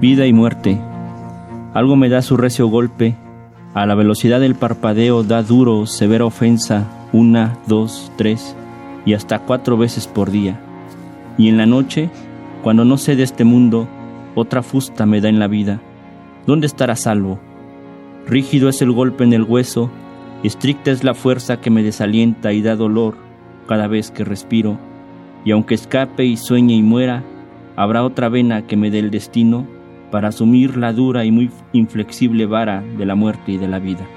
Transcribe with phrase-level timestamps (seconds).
[0.00, 0.80] Vida y muerte.
[1.74, 3.16] Algo me da su recio golpe.
[3.74, 8.56] A la velocidad del parpadeo da duro, severa ofensa, una, dos, tres,
[9.04, 10.58] y hasta cuatro veces por día.
[11.36, 12.08] Y en la noche,
[12.62, 13.88] cuando no sé de este mundo,
[14.34, 15.82] otra fusta me da en la vida.
[16.46, 17.38] ¿Dónde estará salvo?
[18.26, 19.90] Rígido es el golpe en el hueso,
[20.42, 23.18] estricta es la fuerza que me desalienta y da dolor
[23.68, 24.78] cada vez que respiro.
[25.44, 27.22] Y aunque escape y sueñe y muera,
[27.76, 29.66] habrá otra vena que me dé el destino
[30.10, 34.08] para asumir la dura y muy inflexible vara de la muerte y de la vida.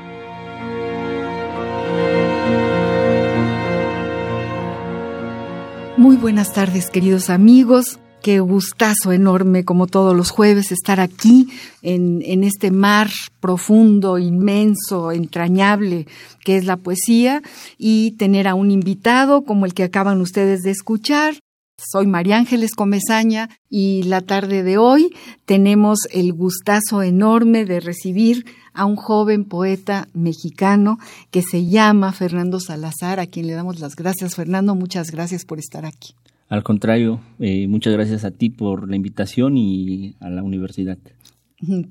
[5.97, 7.99] Muy buenas tardes, queridos amigos.
[8.21, 11.49] Qué gustazo enorme, como todos los jueves, estar aquí
[11.81, 16.07] en, en, este mar profundo, inmenso, entrañable,
[16.43, 17.41] que es la poesía,
[17.77, 21.35] y tener a un invitado como el que acaban ustedes de escuchar,
[21.77, 25.09] soy María Ángeles Comezaña y la tarde de hoy
[25.45, 30.97] tenemos el gustazo enorme de recibir a un joven poeta mexicano
[31.31, 34.35] que se llama Fernando Salazar, a quien le damos las gracias.
[34.35, 36.15] Fernando, muchas gracias por estar aquí.
[36.49, 40.97] Al contrario, eh, muchas gracias a ti por la invitación y a la universidad.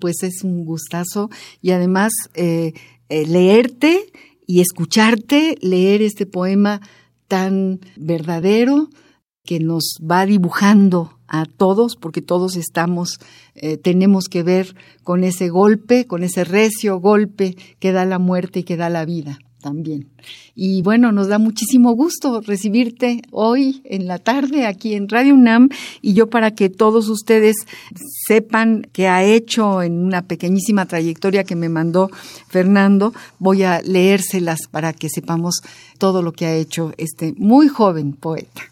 [0.01, 1.31] Pues es un gustazo
[1.61, 2.73] y además eh,
[3.09, 4.05] eh, leerte
[4.47, 6.81] y escucharte, leer este poema
[7.27, 8.91] tan verdadero,
[9.45, 13.19] que nos va dibujando a todos, porque todos estamos,
[13.55, 18.61] eh, tenemos que ver con ese golpe, con ese recio golpe que da la muerte
[18.61, 20.11] y que da la vida también.
[20.55, 25.71] Y bueno, nos da muchísimo gusto recibirte hoy en la tarde aquí en Radio UNAM
[26.03, 27.57] y yo para que todos ustedes
[28.27, 32.11] sepan que ha hecho en una pequeñísima trayectoria que me mandó
[32.49, 35.63] Fernando, voy a leérselas para que sepamos
[35.97, 38.72] todo lo que ha hecho este muy joven poeta.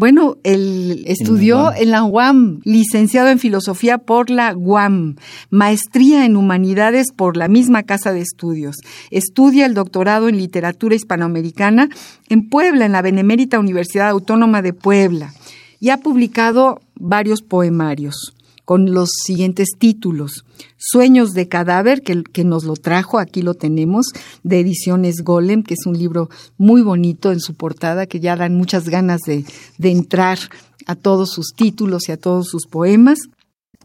[0.00, 5.16] Bueno, él estudió en la UAM, licenciado en filosofía por la UAM,
[5.50, 8.76] maestría en humanidades por la misma casa de estudios.
[9.10, 11.90] Estudia el doctorado en literatura hispanoamericana
[12.30, 15.34] en Puebla, en la Benemérita Universidad Autónoma de Puebla,
[15.80, 18.34] y ha publicado varios poemarios
[18.70, 20.44] con los siguientes títulos.
[20.76, 24.06] Sueños de cadáver, que, que, nos lo trajo, aquí lo tenemos,
[24.44, 28.54] de Ediciones Golem, que es un libro muy bonito en su portada, que ya dan
[28.54, 29.44] muchas ganas de,
[29.78, 30.38] de entrar
[30.86, 33.18] a todos sus títulos y a todos sus poemas.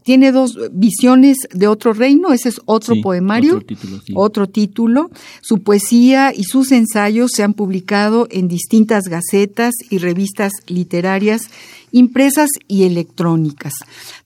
[0.04, 4.12] Tiene dos visiones de otro reino, ese es otro Sí, poemario, otro título, sí.
[4.14, 5.10] otro título.
[5.42, 11.50] Su poesía y sus ensayos se han publicado en distintas gacetas y revistas literarias
[11.96, 13.72] impresas y electrónicas.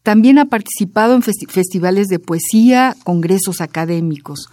[0.02, 4.48] También ha participado en festi- festivales de poesía, congresos académicos.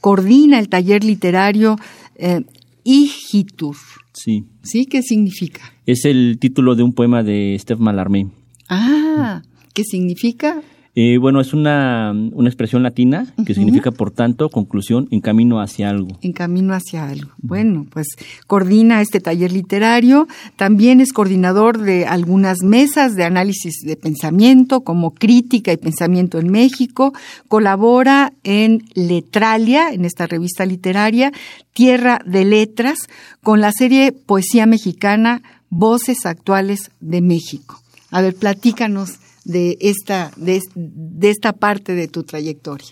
[0.00, 1.76] Coordina el taller literario
[2.16, 2.42] eh,
[2.84, 3.76] Igitur.
[4.12, 4.86] Sí, ¿Sí?
[4.86, 5.60] ¿Qué significa?
[5.86, 8.28] es el título de un poema de Steph Mallarmé.
[8.68, 9.42] Ah,
[9.72, 10.60] ¿qué significa?
[11.00, 15.90] Eh, bueno, es una, una expresión latina que significa, por tanto, conclusión, en camino hacia
[15.90, 16.18] algo.
[16.22, 17.30] En camino hacia algo.
[17.38, 18.08] Bueno, pues
[18.48, 20.26] coordina este taller literario.
[20.56, 26.50] También es coordinador de algunas mesas de análisis de pensamiento, como Crítica y Pensamiento en
[26.50, 27.12] México.
[27.46, 31.30] Colabora en Letralia, en esta revista literaria,
[31.74, 32.98] Tierra de Letras,
[33.44, 37.80] con la serie Poesía Mexicana, Voces Actuales de México.
[38.10, 42.86] A ver, platícanos de esta, de, de esta parte de tu trayectoria.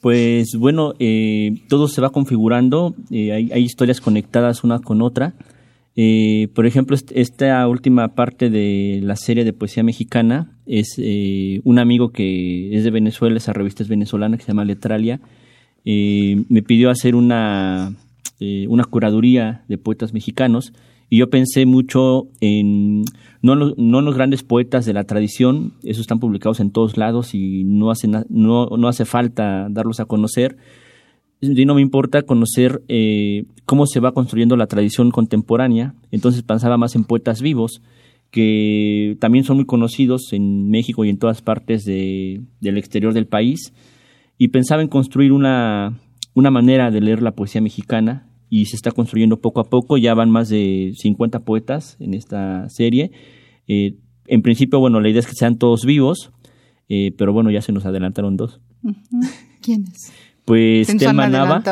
[0.00, 5.34] Pues bueno, eh, todo se va configurando, eh, hay, historias conectadas una con otra.
[5.96, 11.60] Eh, por ejemplo, est- esta última parte de la serie de poesía mexicana es eh,
[11.64, 15.20] un amigo que es de Venezuela, esa revista es venezolana que se llama Letralia,
[15.84, 17.94] me pidió hacer una,
[18.68, 20.72] una curaduría de poetas mexicanos
[21.08, 23.04] y yo pensé mucho en
[23.42, 27.64] no, en los- grandes poetas de la tradición, esos están publicados en todos lados y
[27.64, 28.24] no hace, no,
[28.68, 30.56] no hace falta darlos a conocer,
[31.40, 36.76] y no me importa conocer eh, cómo se va construyendo la tradición contemporánea, entonces pensaba
[36.78, 37.80] más en poetas vivos,
[38.30, 43.26] que también son muy conocidos en México y en todas partes de- del exterior del
[43.26, 43.72] país,
[44.36, 45.98] y pensaba en construir una,
[46.34, 49.96] una manera de leer la poesía mexicana y se está construyendo poco a poco.
[49.98, 53.10] Ya van más de 50 poetas en esta serie.
[53.66, 53.96] Eh,
[54.26, 56.30] en principio, bueno, la idea es que sean todos vivos,
[56.88, 58.60] eh, pero bueno, ya se nos adelantaron dos.
[59.62, 60.12] ¿Quiénes?
[60.44, 61.62] Pues Se Telma Nava,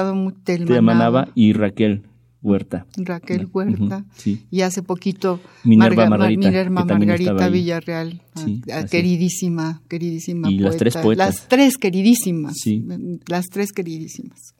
[0.95, 2.03] Nava, y Raquel
[2.43, 2.87] Huerta.
[2.99, 4.05] Raquel Huerta.
[4.15, 4.43] Sí.
[4.51, 6.95] Y hace poquito Minerva Marga- Margarita,
[7.33, 7.49] Minerva.
[7.49, 10.79] Villarreal, ah, Sí, ah, queridísima, queridísima Y las poeta.
[10.79, 11.27] tres poetas.
[11.27, 12.53] Las tres queridísimas.
[12.57, 12.85] Sí.
[13.27, 14.55] Las tres queridísimas.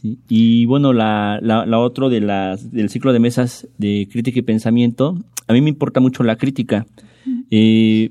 [0.00, 0.18] Sí.
[0.28, 4.42] Y bueno, la, la, la otro de las, del ciclo de mesas de crítica y
[4.42, 5.16] pensamiento,
[5.48, 6.86] a mí me importa mucho la crítica.
[7.50, 8.10] Eh,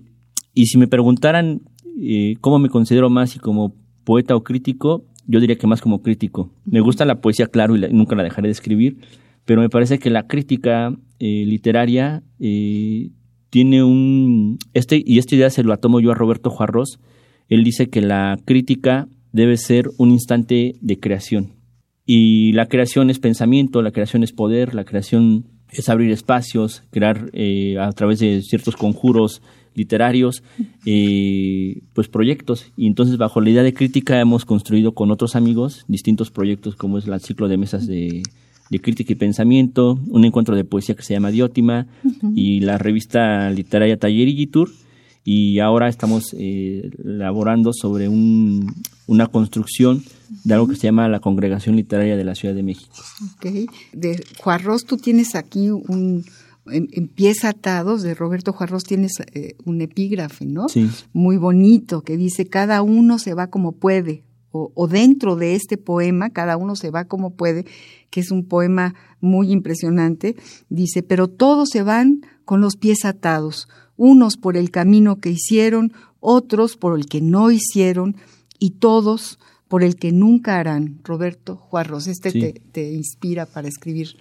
[0.53, 1.61] y si me preguntaran
[2.01, 3.73] eh, cómo me considero más si como
[4.03, 6.51] poeta o crítico, yo diría que más como crítico.
[6.65, 8.97] Me gusta la poesía, claro, y la- nunca la dejaré de escribir,
[9.45, 12.21] pero me parece que la crítica eh, literaria
[13.49, 14.57] tiene un...
[14.73, 16.99] Este, y esta idea se lo tomo yo a Roberto Juarros.
[17.47, 21.53] Él dice que la crítica debe ser un instante de creación.
[22.05, 27.29] Y la creación es pensamiento, la creación es poder, la creación es abrir espacios, crear
[27.33, 29.41] eh, a través de ciertos conjuros
[29.73, 30.41] literarios,
[30.85, 32.71] eh, pues proyectos.
[32.77, 36.97] Y entonces bajo la idea de crítica hemos construido con otros amigos distintos proyectos como
[36.97, 38.23] es el ciclo de mesas de,
[38.69, 41.87] de crítica y pensamiento, un encuentro de poesía que se llama Diótima
[42.35, 44.69] y la revista literaria Taller y Tour
[45.25, 48.73] y ahora estamos eh, elaborando sobre un-
[49.07, 50.03] una construcción
[50.43, 52.95] de algo que se llama la Congregación Literaria de la Ciudad de México.
[53.35, 53.71] Ok.
[53.93, 56.25] De Juarros, tú tienes aquí un.
[56.67, 60.67] En, en pies atados de Roberto Juarros tienes eh, un epígrafe, ¿no?
[60.67, 60.89] Sí.
[61.13, 64.23] Muy bonito, que dice: cada uno se va como puede.
[64.49, 67.65] O, o dentro de este poema, cada uno se va como puede,
[68.09, 70.35] que es un poema muy impresionante.
[70.69, 75.93] Dice: pero todos se van con los pies atados, unos por el camino que hicieron,
[76.19, 78.15] otros por el que no hicieron,
[78.59, 80.99] y todos por el que nunca harán.
[81.03, 82.39] Roberto Juarros, este Sí.
[82.39, 84.15] te, te inspira para escribir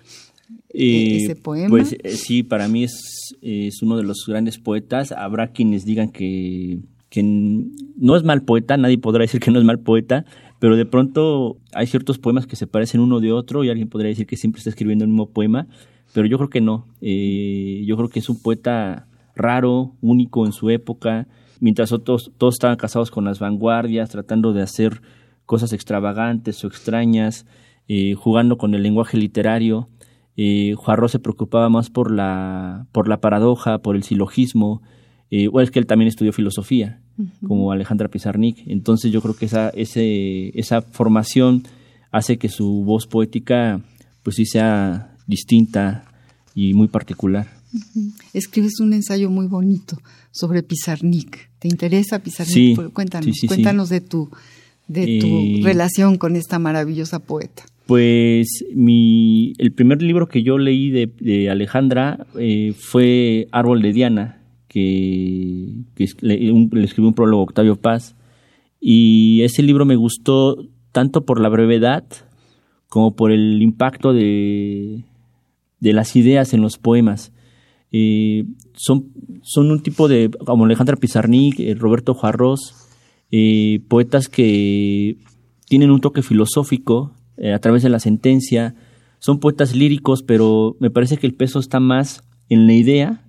[0.70, 1.68] Eh, ese poema.
[1.68, 5.12] Pues eh, sí, para mí es, es uno de los grandes poetas.
[5.12, 9.64] Habrá quienes digan que, que no es mal poeta, nadie podrá decir que no es
[9.64, 10.24] mal poeta,
[10.58, 14.08] pero de pronto hay ciertos poemas que se parecen uno de otro y alguien podría
[14.08, 15.66] decir que siempre está escribiendo el mismo poema,
[16.12, 16.86] pero yo creo que no.
[17.00, 21.26] Eh, yo creo que es un poeta raro, único en su época,
[21.64, 25.00] mientras otros todos estaban casados con las vanguardias, tratando de hacer
[25.46, 27.46] cosas extravagantes o extrañas,
[27.88, 29.88] eh, jugando con el lenguaje literario.
[30.36, 34.82] Eh, Juarro se preocupaba más por la, por la paradoja, por el silogismo.
[35.30, 37.00] Eh, o es que él también estudió filosofía,
[37.48, 38.58] como Alejandra Pizarnik.
[38.66, 41.62] Entonces yo creo que esa, ese, esa formación
[42.10, 43.80] hace que su voz poética
[44.22, 46.12] pues sí sea distinta
[46.54, 47.46] y muy particular.
[48.34, 49.96] Escribes un ensayo muy bonito
[50.30, 51.53] sobre Pizarnik.
[51.64, 52.52] ¿Te interesa Pizarnik?
[52.54, 54.28] Sí, Pues Cuéntanos, sí, cuéntanos de tu
[54.86, 57.62] de tu Eh, relación con esta maravillosa poeta.
[57.86, 63.94] Pues mi, el primer libro que yo leí de, de Alejandra eh, fue Árbol de
[63.94, 65.70] Diana, que,
[66.20, 68.14] le, un- le escribió un prólogo Octavio Paz.
[68.78, 72.04] Y ese libro me gustó tanto por la brevedad
[72.90, 75.00] como por el impacto de,
[75.80, 77.32] de las ideas en los poemas.
[77.96, 79.12] Eh, son,
[79.42, 82.88] son un tipo de, como Alejandra Pizarnik, eh, Roberto Juarros,
[83.30, 85.16] eh, poetas que
[85.68, 88.74] tienen un toque filosófico eh, a través de la sentencia.
[89.20, 93.28] Son poetas líricos, pero me parece que el peso está más en la idea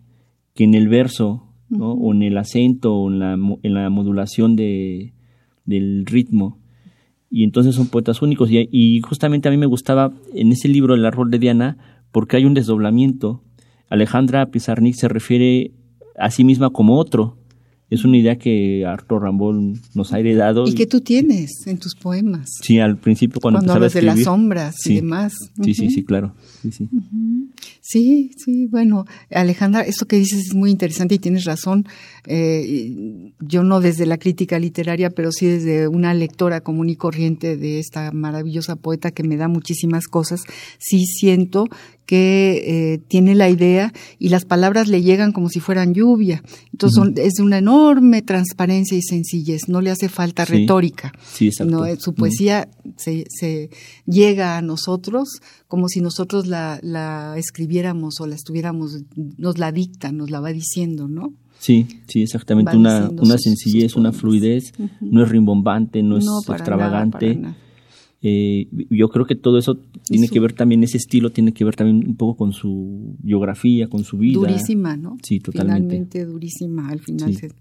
[0.55, 1.91] que en el verso, ¿no?
[1.91, 5.13] o en el acento, o en la, en la modulación de,
[5.65, 6.57] del ritmo.
[7.29, 8.49] Y entonces son poetas únicos.
[8.49, 11.77] Y, y justamente a mí me gustaba en ese libro El árbol de Diana
[12.11, 13.43] porque hay un desdoblamiento.
[13.89, 15.71] Alejandra Pizarnik se refiere
[16.17, 17.37] a sí misma como otro.
[17.89, 20.67] Es una idea que Arthur Rambol nos ha heredado.
[20.67, 22.49] Y que tú tienes en tus poemas.
[22.63, 24.95] Sí, al principio cuando, cuando a hablas de las sombras y Sí.
[24.95, 25.33] demás.
[25.63, 26.33] Sí, sí, sí, claro.
[26.63, 26.89] Sí, sí.
[27.87, 31.85] Sí, sí, bueno, Alejandra, esto que dices es muy interesante y tienes razón.
[32.25, 37.57] Eh, yo no desde la crítica literaria, pero sí desde una lectora común y corriente
[37.57, 40.41] de esta maravillosa poeta que me da muchísimas cosas,
[40.79, 41.65] sí siento
[42.07, 42.63] que
[42.93, 46.43] eh, tiene la idea y las palabras le llegan como si fueran lluvia.
[46.71, 50.53] Entonces son- es de una enorme transparencia y sencillez, no le hace falta Sí.
[50.53, 51.13] retórica.
[51.33, 51.71] Sí, exacto.
[51.71, 53.69] No, eh, su poesía se, se
[54.05, 59.03] llega a nosotros como si nosotros la, la escribiéramos o la estuviéramos,
[59.37, 61.33] nos la dicta, nos la va diciendo, ¿no?
[61.59, 62.71] Sí, sí, exactamente.
[62.73, 64.73] Va Una, una sus- sencillez, sus una fluidez.
[65.01, 67.27] No es rimbombante, no es para extravagante.
[67.27, 67.57] nada, para nada.
[68.21, 71.63] Eh, yo creo que todo eso tiene su- que ver también, ese estilo tiene que
[71.63, 74.33] ver también un poco con su biografía, con su vida.
[74.39, 75.17] Durísima, ¿no?
[75.23, 75.79] Sí, totalmente.
[75.81, 77.33] Finalmente durísima, al final.
[77.33, 77.39] Sí.
[77.39, 77.51] se-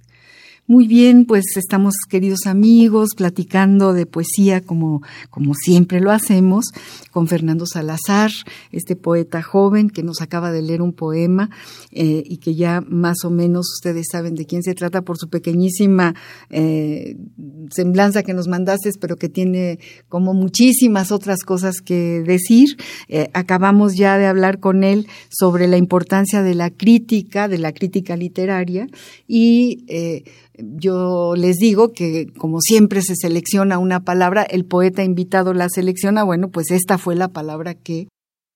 [0.66, 6.64] Muy bien, pues estamos queridos amigos platicando de poesía como, como siempre lo hacemos
[7.10, 8.30] con Fernando Salazar,
[8.72, 11.50] este poeta joven que nos acaba de leer un poema
[11.90, 15.28] eh, y que ya más o menos ustedes saben de quién se trata por su
[15.28, 16.14] pequeñísima
[16.48, 17.18] eh,
[17.70, 19.78] semblanza que nos mandaste, pero que tiene
[20.08, 22.78] como muchísimas otras cosas que decir.
[23.08, 27.72] Eh, acabamos ya de hablar con él sobre la importancia de la crítica, de la
[27.72, 28.86] crítica literaria
[29.28, 29.84] y
[30.58, 36.22] yo les digo que como siempre se selecciona una palabra, el poeta invitado la selecciona,
[36.22, 38.08] bueno, pues esta fue la palabra que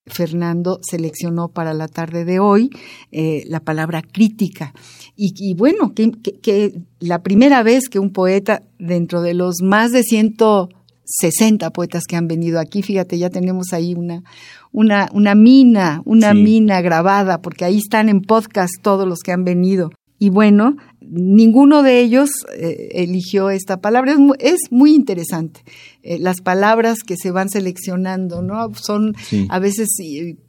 [0.08, 2.70] Fernando seleccionó para la tarde de hoy,
[3.12, 4.74] eh, la palabra crítica.
[5.16, 11.70] Y, bueno, que, la primera vez que un poeta, dentro de los más de 160
[11.70, 14.22] poetas que han venido aquí, fíjate, ya tenemos ahí una,
[14.70, 19.42] una, una mina, una mina grabada, porque ahí están en podcast todos los que han
[19.42, 19.90] venido.
[20.18, 24.16] Y bueno, ninguno de ellos eh, eligió esta palabra.
[24.40, 25.60] Es muy, interesante.
[26.02, 28.74] Eh, las palabras que se van seleccionando, ¿no?
[28.74, 29.14] Son
[29.48, 29.88] a veces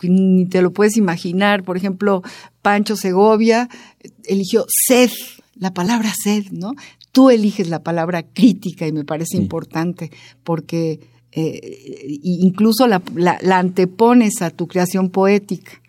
[0.02, 1.64] ni te lo puedes imaginar.
[1.64, 2.24] Por ejemplo,
[2.64, 5.12] Pancho Segovia eh, eligió sed,
[5.56, 6.74] la palabra sed, ¿no?
[7.12, 10.12] Tú eliges la palabra crítica y me parece importante
[10.44, 11.00] porque
[11.32, 15.80] incluso la, la antepones a tu creación poética.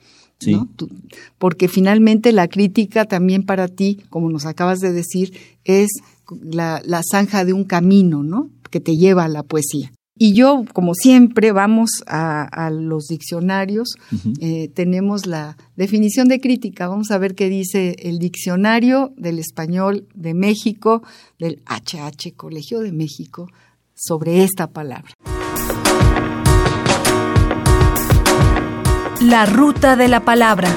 [1.39, 5.33] Porque finalmente la crítica también para ti, como nos acabas de decir,
[5.65, 5.89] es
[6.43, 8.51] la, zanja de un camino, ¿no?
[8.71, 9.93] Que te lleva a la poesía.
[10.23, 13.95] Y yo, como siempre, vamos a, los diccionarios.
[14.41, 16.89] Eh, tenemos la definición de crítica.
[16.89, 21.03] Vamos a ver qué dice el diccionario del español de México,
[21.39, 23.49] del HH Colegio de México,
[23.95, 25.15] sobre esta palabra.
[29.21, 30.71] La ruta de la palabra.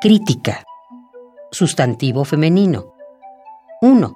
[0.00, 0.62] Crítica.
[1.50, 2.94] Sustantivo femenino.
[3.82, 4.14] 1.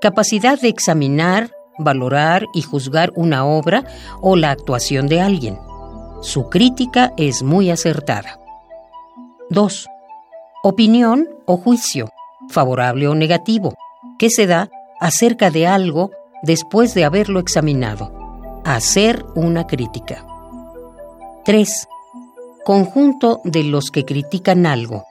[0.00, 3.82] Capacidad de examinar, valorar y juzgar una obra
[4.20, 5.58] o la actuación de alguien.
[6.20, 8.38] Su crítica es muy acertada.
[9.50, 9.88] 2.
[10.62, 12.10] Opinión o juicio,
[12.48, 13.74] favorable o negativo,
[14.20, 18.12] que se da acerca de algo después de haberlo examinado.
[18.64, 20.24] Hacer una crítica.
[21.44, 21.88] 3.
[22.64, 25.04] Conjunto de los que critican algo.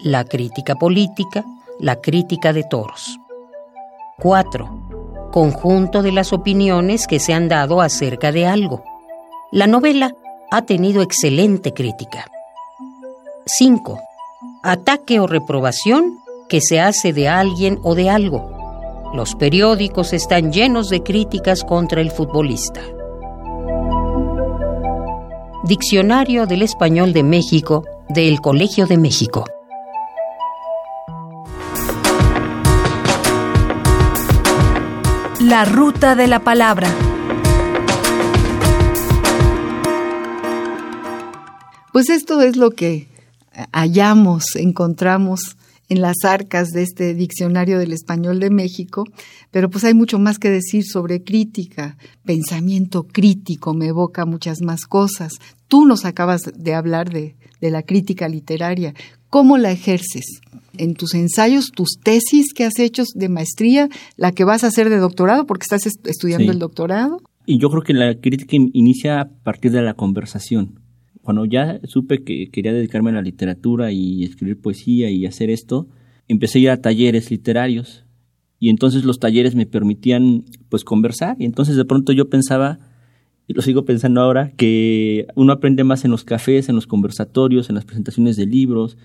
[0.00, 1.44] La crítica política,
[1.78, 3.18] la crítica de toros.
[4.20, 5.30] 4.
[5.30, 8.82] Conjunto de las opiniones que se han dado acerca de algo.
[9.50, 10.14] La novela
[10.50, 12.30] ha tenido excelente crítica.
[13.46, 14.00] 5.
[14.62, 18.51] Ataque o reprobación que se hace de alguien o de algo
[19.12, 22.80] los periódicos están llenos de críticas contra el futbolista.
[25.64, 29.44] Diccionario del Español de México del Colegio de México.
[35.40, 36.88] La ruta de la palabra.
[41.92, 43.08] Pues esto es lo que
[43.72, 45.56] hallamos, encontramos
[45.92, 49.04] en las arcas de este diccionario del español de México,
[49.50, 54.86] pero pues hay mucho más que decir sobre crítica, pensamiento crítico, me evoca muchas más
[54.86, 55.34] cosas.
[55.68, 58.94] Tú nos acabas de hablar de, la crítica literaria,
[59.28, 60.40] ¿cómo la ejerces?
[60.78, 64.88] En tus ensayos, tus tesis que has hecho de maestría, la que vas a hacer
[64.88, 67.20] de doctorado, porque estás estudiando el doctorado.
[67.44, 70.81] Y yo creo que la crítica inicia a partir de la conversación
[71.22, 75.88] cuando ya supe que quería dedicarme a la literatura y escribir poesía y hacer esto,
[76.28, 78.04] empecé a ir a talleres literarios
[78.58, 82.78] y entonces los talleres me permitían pues conversar y entonces de pronto yo pensaba
[83.48, 87.68] y lo sigo pensando ahora que uno aprende más en los cafés, en los conversatorios,
[87.68, 88.96] en las presentaciones de libros,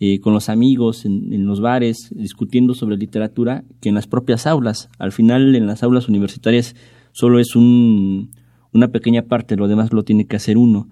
[0.00, 4.88] eh, con los amigos, en, los bares, discutiendo sobre literatura, que en las propias aulas.
[4.98, 6.74] Al final, en las aulas universitarias
[7.12, 8.30] solo es un,
[8.72, 10.88] una pequeña parte, lo demás lo tiene que hacer uno.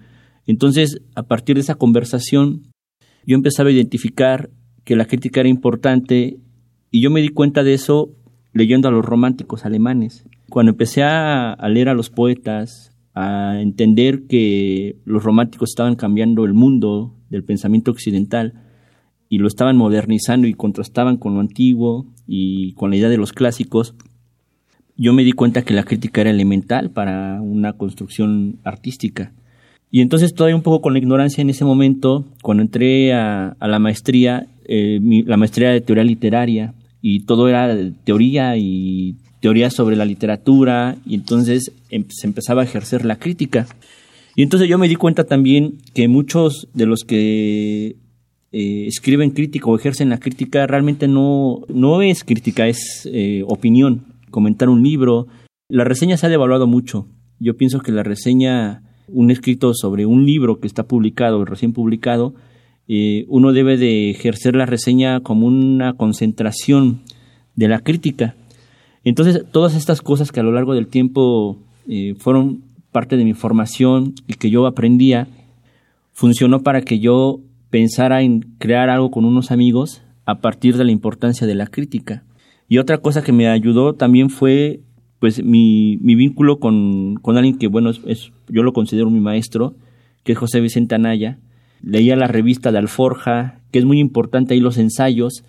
[0.47, 2.63] Entonces, a partir de esa conversación,
[3.27, 4.51] yo empezaba a identificar
[4.85, 6.39] que la crítica era importante
[6.91, 8.11] y yo me di cuenta de eso
[8.53, 10.25] leyendo a los románticos alemanes.
[10.49, 16.55] Cuando empecé a, leer a los poetas, a entender que los románticos estaban cambiando el
[16.55, 18.55] mundo del pensamiento occidental
[19.29, 23.33] y lo estaban modernizando y contrastaban con lo antiguo y con la idea de los
[23.33, 23.95] clásicos,
[24.97, 29.33] yo me di cuenta que la crítica era elemental para una construcción artística.
[29.91, 33.79] Y entonces todavía un poco con la ignorancia en ese momento, cuando entré a, la
[33.79, 40.05] maestría, eh, la maestría de teoría literaria, y todo era teoría y teoría sobre la
[40.05, 43.67] literatura, y entonces em, se empezaba a ejercer la crítica.
[44.37, 47.97] Y entonces yo me di cuenta también que muchos de los que
[48.53, 54.05] eh, escriben crítica o ejercen la crítica realmente no, no es crítica, es eh, opinión,
[54.31, 55.27] comentar un libro.
[55.69, 57.07] La reseña se ha devaluado mucho.
[57.39, 62.35] Yo pienso que la reseña, un escrito sobre un libro que está publicado, recién publicado,
[62.89, 67.01] eh, uno debe de ejercer la reseña como una concentración
[67.55, 68.35] de la crítica.
[69.05, 71.59] Entonces, todas estas cosas que a lo largo del tiempo
[72.19, 72.63] fueron
[72.93, 75.29] parte de mi formación y que yo aprendía,
[76.13, 77.41] funcionó para que yo
[77.71, 82.25] pensara en crear algo con unos amigos a partir de la importancia de la crítica.
[82.69, 84.81] Y otra cosa que me ayudó también fue
[85.21, 89.77] pues mi, mi vínculo con, con, alguien que, bueno, es, yo lo considero mi maestro,
[90.25, 91.39] que es José Vicente Anaya.
[91.83, 95.45] Leía la revista de Alforja, que es muy importante ahí los ensayos.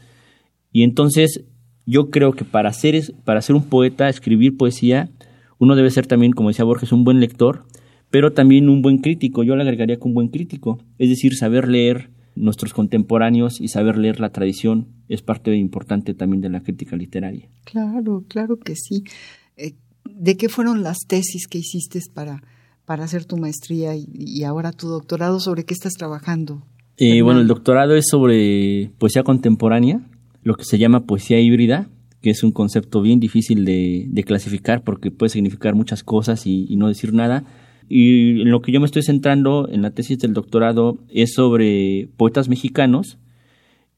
[0.73, 1.45] Y entonces
[1.85, 5.09] yo creo que para ser, para ser un poeta, escribir poesía,
[5.57, 7.63] uno debe ser también, como decía Borges, un buen lector,
[8.09, 9.43] pero también un buen crítico.
[9.43, 13.97] Yo le agregaría que un buen crítico, es decir, saber leer nuestros contemporáneos y saber
[13.97, 17.47] leer la tradición es parte importante también de la crítica literaria.
[17.65, 19.03] Claro, claro que sí.
[20.05, 22.43] ¿De qué fueron las tesis que hiciste para,
[22.85, 25.39] para hacer tu maestría y, ahora tu doctorado?
[25.39, 26.63] ¿Sobre qué estás trabajando?
[26.97, 30.01] Eh, bueno, el doctorado es sobre poesía contemporánea,
[30.43, 31.89] lo que se llama poesía híbrida,
[32.21, 36.87] que es un concepto bien difícil de, clasificar porque puede significar muchas cosas y, no
[36.87, 37.43] decir nada.
[37.89, 42.09] Y en lo que yo me estoy centrando en la tesis del doctorado es sobre
[42.15, 43.17] poetas mexicanos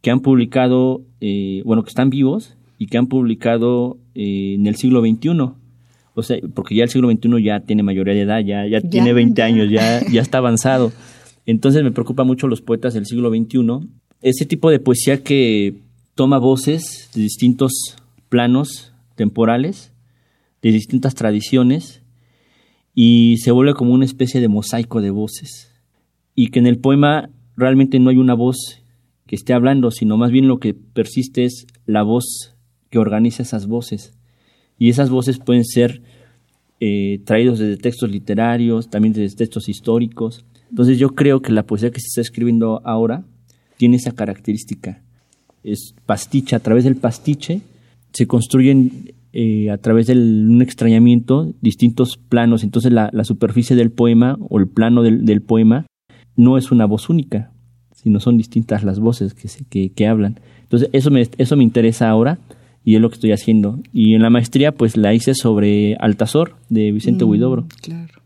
[0.02, 4.76] que han publicado, eh, bueno, que están vivos y que han publicado eh, en el
[4.76, 5.54] siglo XXI.
[6.16, 9.14] O sea, porque ya el siglo XXI ya tiene mayoría de edad, ya, ya, tiene
[9.14, 10.92] 20 años, ya, ya está avanzado.
[11.46, 13.88] Entonces me preocupa mucho los poetas del siglo XXI.
[14.22, 15.76] Ese tipo de poesía que
[16.16, 17.98] toma voces de distintos
[18.30, 19.92] planos temporales,
[20.62, 22.02] de distintas tradiciones,
[22.96, 25.72] y se vuelve como una especie de mosaico de voces.
[26.36, 28.84] Y que en el poema realmente no hay una voz
[29.26, 32.56] que esté hablando, sino más bien lo que persiste es la voz
[32.90, 34.14] que organiza esas voces.
[34.78, 36.02] Y esas voces pueden ser
[36.80, 40.44] eh, traídos desde textos literarios, también desde textos históricos.
[40.70, 43.24] Entonces yo creo que la poesía que se está escribiendo ahora
[43.78, 45.02] tiene esa característica.
[45.64, 47.62] Es pastiche, a través del pastiche
[48.12, 52.64] se construyen eh, a través de un extrañamiento distintos planos.
[52.64, 55.86] Entonces la, superficie del poema o el plano del, poema
[56.36, 57.52] no es una voz única,
[57.96, 60.40] sino son distintas las voces que, que, que hablan.
[60.64, 62.40] Entonces eso me, eso me interesa ahora
[62.86, 63.80] y es lo que estoy haciendo.
[63.94, 67.68] Y en la maestría pues la hice sobre Altazor de Vicente mm, Huidobro.
[67.82, 68.24] Claro.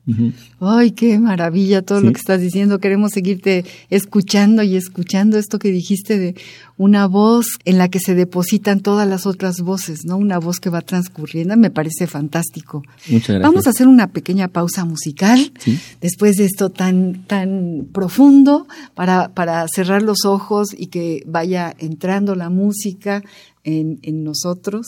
[0.62, 2.80] Ay, qué maravilla todo lo que estás diciendo.
[2.80, 6.36] Queremos seguirte escuchando y escuchando esto que dijiste de
[6.78, 10.16] una voz en la que se depositan todas las otras voces, ¿no?
[10.16, 11.58] Una voz que va transcurriendo.
[11.58, 12.84] Me parece fantástico.
[13.10, 13.42] Muchas gracias.
[13.42, 15.52] Vamos a hacer una pequeña pausa musical
[16.00, 18.66] después de esto tan, tan profundo
[18.96, 23.24] para, para cerrar los ojos y que vaya entrando la música
[23.68, 24.88] en, nosotros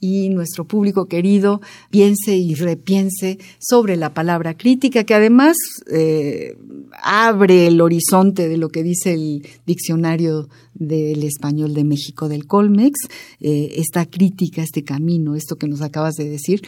[0.00, 1.60] y nuestro público querido
[1.90, 5.56] piense y repiense sobre la palabra crítica, que además
[5.90, 6.56] eh,
[7.02, 12.98] abre el horizonte de lo que dice el diccionario del español de México del Colmex.
[13.40, 16.62] Eh, esta crítica, este camino, esto que nos acabas de decir,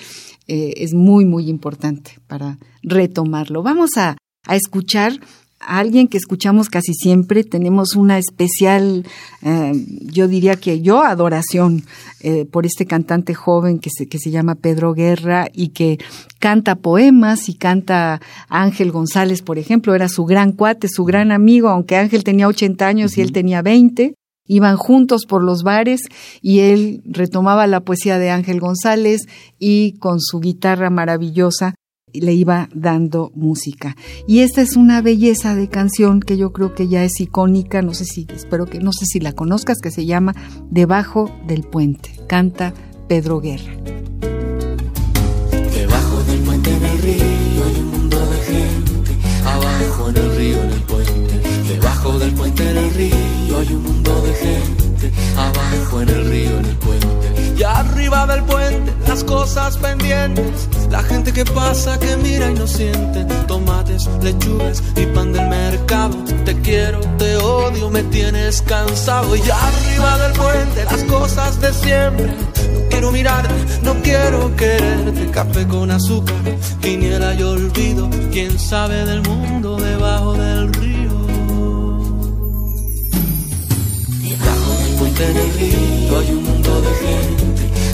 [0.46, 3.62] eh, es muy, muy importante para retomarlo.
[3.62, 4.16] Vamos a,
[4.46, 5.20] a escuchar
[5.66, 9.04] alguien que escuchamos casi siempre, tenemos una especial,
[9.42, 11.84] eh, yo diría que yo, adoración
[12.20, 15.98] eh, por este cantante joven que se, que se llama Pedro Guerra y que
[16.38, 21.68] canta poemas y canta Ángel González, por ejemplo, era su gran cuate, su gran amigo,
[21.68, 24.14] aunque Ángel tenía 80 años y él tenía 20.
[24.48, 26.02] Iban juntos por los bares
[26.40, 29.22] y él retomaba la poesía de Ángel González
[29.58, 31.74] y con su guitarra maravillosa
[32.20, 33.96] le iba dando música.
[34.26, 37.94] Y esta es una belleza de canción que yo creo que ya es icónica, no
[37.94, 40.34] sé si, espero que, no sé si la conozcas, que se llama
[40.70, 42.10] Debajo del puente.
[42.28, 42.74] Canta
[43.08, 43.72] Pedro Guerra.
[45.74, 50.62] Debajo del puente en el río hay un mundo de gente, abajo en el río
[50.62, 51.40] en el puente.
[51.68, 56.58] Debajo del puente en el río hay un mundo de gente, abajo en el río
[56.58, 62.50] en el puente arriba del puente las cosas pendientes, la gente que pasa, que mira
[62.50, 66.16] y no siente, tomates, lechugas y pan del mercado.
[66.44, 69.34] Te quiero, te odio, me tienes cansado.
[69.36, 72.26] Y arriba del puente las cosas de siempre.
[72.26, 76.36] No quiero mirarte, no quiero quererte, café con azúcar,
[76.80, 78.10] quiniela y olvido.
[78.32, 81.15] Quién sabe del mundo debajo del río.
[85.24, 87.46] En el río hay un mundo de gente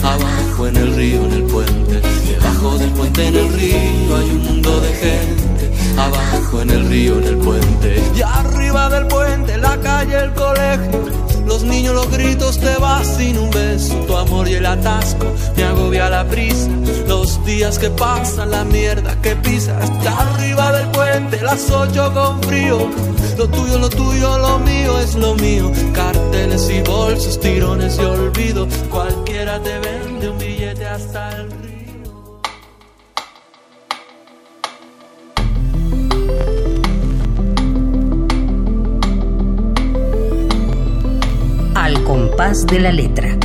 [0.03, 4.43] Abajo en el río, en el puente, debajo del puente en el río hay un
[4.43, 5.71] mundo de gente.
[5.97, 8.03] abajo en el río, en el puente.
[8.13, 11.23] Y arriba del puente, la calle, el colegio.
[11.45, 13.93] Los niños, los gritos, te vas sin un beso.
[14.07, 16.67] Tu amor y el atasco me agobia la prisa.
[17.07, 19.89] Los días que pasan, la mierda que pisas.
[19.89, 22.89] Está arriba del puente, las ocho con frío.
[23.37, 25.71] Lo tuyo, lo tuyo, lo mío es lo mío.
[25.93, 28.67] Carteles y bolsos, tirones y olvido.
[28.89, 31.63] Cualquiera te vende un billete hasta el río.
[41.75, 43.37] Al compás de la letra.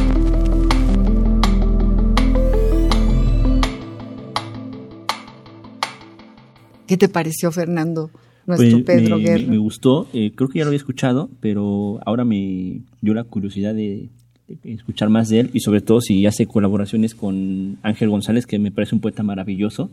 [6.87, 8.11] ¿Qué te pareció, Fernando?
[8.49, 9.45] Nuestro Pues, Pedro me, Guerra.
[9.47, 13.75] me gustó, eh, creo que ya lo había escuchado, pero ahora me dio la curiosidad
[13.75, 14.09] de,
[14.49, 18.59] de escuchar más de él y sobre todo si hace colaboraciones con Ángel González, que
[18.59, 19.91] me parece un poeta maravilloso.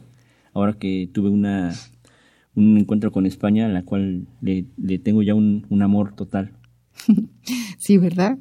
[0.54, 1.74] Ahora que tuve una
[2.56, 6.52] un encuentro con España, a la cual le, le tengo ya un, un amor total.
[7.78, 8.38] Sí, ¿verdad?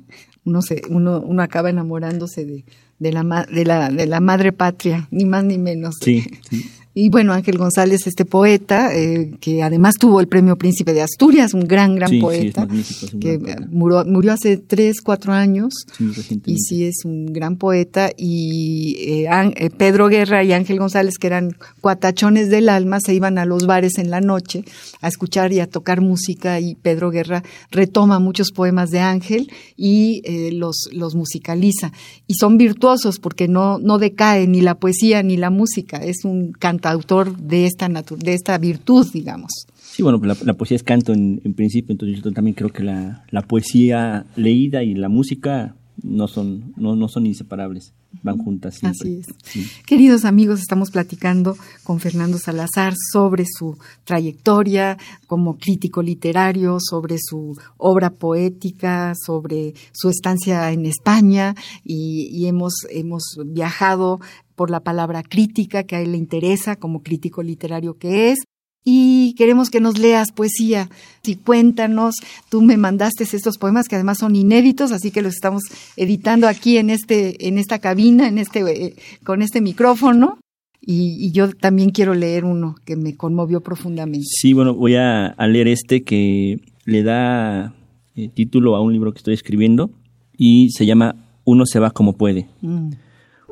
[0.47, 2.65] Uno, se, uno, uno acaba enamorándose de,
[2.99, 5.97] de, la, de, la, de la madre patria, ni más ni menos.
[6.01, 6.65] Sí, sí.
[6.97, 11.53] Y bueno, Ángel González, este poeta, eh, que además tuvo el premio Príncipe de Asturias,
[11.53, 15.01] un gran, gran Sí, sí, es poeta, magnífico, es que gran murió, murió hace tres,
[15.01, 15.75] cuatro años.
[15.99, 18.11] Sí, Y sí es un gran poeta.
[18.17, 23.39] Y eh, eh, Pedro Guerra y Ángel González, que eran cuatachones del alma, se iban
[23.39, 24.65] a los bares en la noche
[25.01, 26.61] a escuchar y a tocar música.
[26.61, 31.93] Y Pedro Guerra retoma muchos poemas de Ángel y eh, los, los musicaliza.
[32.29, 35.97] Y son virtuosos porque no, no decae ni la poesía ni la música.
[35.97, 36.53] Es un
[36.85, 39.51] cantautor de esta, natu- de esta virtud, digamos.
[39.81, 42.83] Sí, bueno, la, la poesía es canto en, en principio, entonces yo también creo que
[42.83, 48.77] la, la poesía leída y la música no son, no, no son inseparables, van juntas
[48.77, 49.09] siempre.
[49.09, 49.27] Así es.
[49.45, 49.67] Sí.
[49.87, 57.57] Queridos amigos, estamos platicando con Fernando Salazar sobre su trayectoria como crítico literario, sobre su
[57.77, 61.55] obra poética, sobre su estancia en España
[61.85, 64.21] y, y hemos, hemos viajado
[64.55, 68.39] por la palabra crítica que a él le interesa como crítico literario que es.
[68.85, 70.91] Y queremos que nos leas poesía.
[71.25, 72.17] Y cuéntanos,
[72.51, 75.63] tú me mandaste estos poemas que además son inéditos, así que los estamos
[75.97, 78.95] editando aquí en este, en esta cabina, en este, eh,
[79.25, 80.39] con este micrófono.
[80.87, 84.27] Y, y yo también quiero leer uno que me conmovió profundamente.
[84.29, 87.75] Sí, bueno, voy a, a leer este que le da
[88.17, 89.91] eh, título a un libro que estoy escribiendo
[90.37, 92.49] y se llama Uno se va como puede.
[92.61, 92.91] Mm.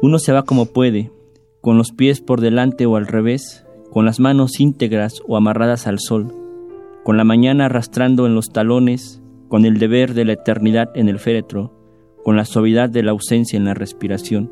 [0.00, 1.10] Uno se va como puede,
[1.60, 3.61] con los pies por delante o al revés,
[3.92, 6.34] con las manos íntegras o amarradas al sol,
[7.04, 11.18] con la mañana arrastrando en los talones, con el deber de la eternidad en el
[11.18, 11.74] féretro,
[12.24, 14.50] con la suavidad de la ausencia en la respiración.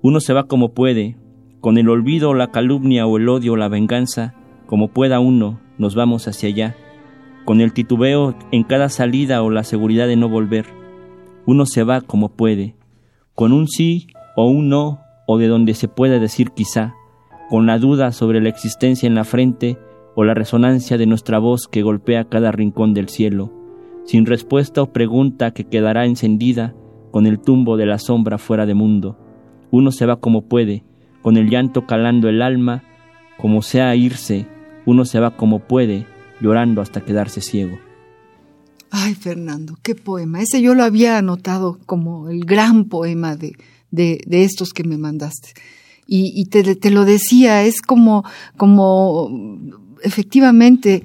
[0.00, 1.18] Uno se va como puede,
[1.60, 4.34] con el olvido o la calumnia o el odio o la venganza,
[4.66, 6.76] como pueda uno, nos vamos hacia allá,
[7.44, 10.64] con el titubeo en cada salida o la seguridad de no volver.
[11.44, 12.74] Uno se va como puede,
[13.34, 16.94] con un sí o un no, o de donde se pueda decir quizá,
[17.48, 19.78] con la duda sobre la existencia en la frente
[20.14, 23.52] o la resonancia de nuestra voz que golpea cada rincón del cielo,
[24.04, 26.74] sin respuesta o pregunta que quedará encendida
[27.10, 29.18] con el tumbo de la sombra fuera de mundo.
[29.70, 30.84] Uno se va como puede,
[31.22, 32.82] con el llanto calando el alma,
[33.38, 34.46] como sea irse,
[34.86, 36.06] uno se va como puede,
[36.40, 37.78] llorando hasta quedarse ciego.
[38.90, 40.40] Ay, Fernando, qué poema.
[40.40, 43.52] Ese yo lo había anotado como el gran poema de,
[43.90, 45.50] de, de estos que me mandaste.
[46.08, 48.24] Y, te, lo decía, es como,
[48.56, 49.28] como,
[50.02, 51.02] efectivamente,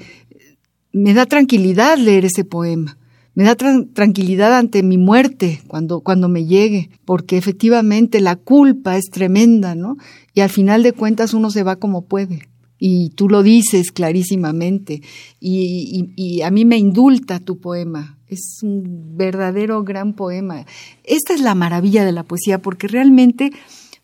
[0.92, 2.98] me da tranquilidad leer ese poema.
[3.34, 8.98] Me da tra tranquilidad ante mi muerte cuando, cuando me llegue, porque efectivamente la culpa
[8.98, 9.98] es tremenda, ¿no?
[10.34, 12.52] Y al final de cuentas uno se va como puede
[12.84, 15.04] y tú lo dices clarísimamente,
[15.40, 20.66] y, y, a mí me indulta tu poema, es un verdadero gran poema.
[21.04, 23.52] Esta es la maravilla de la poesía, porque realmente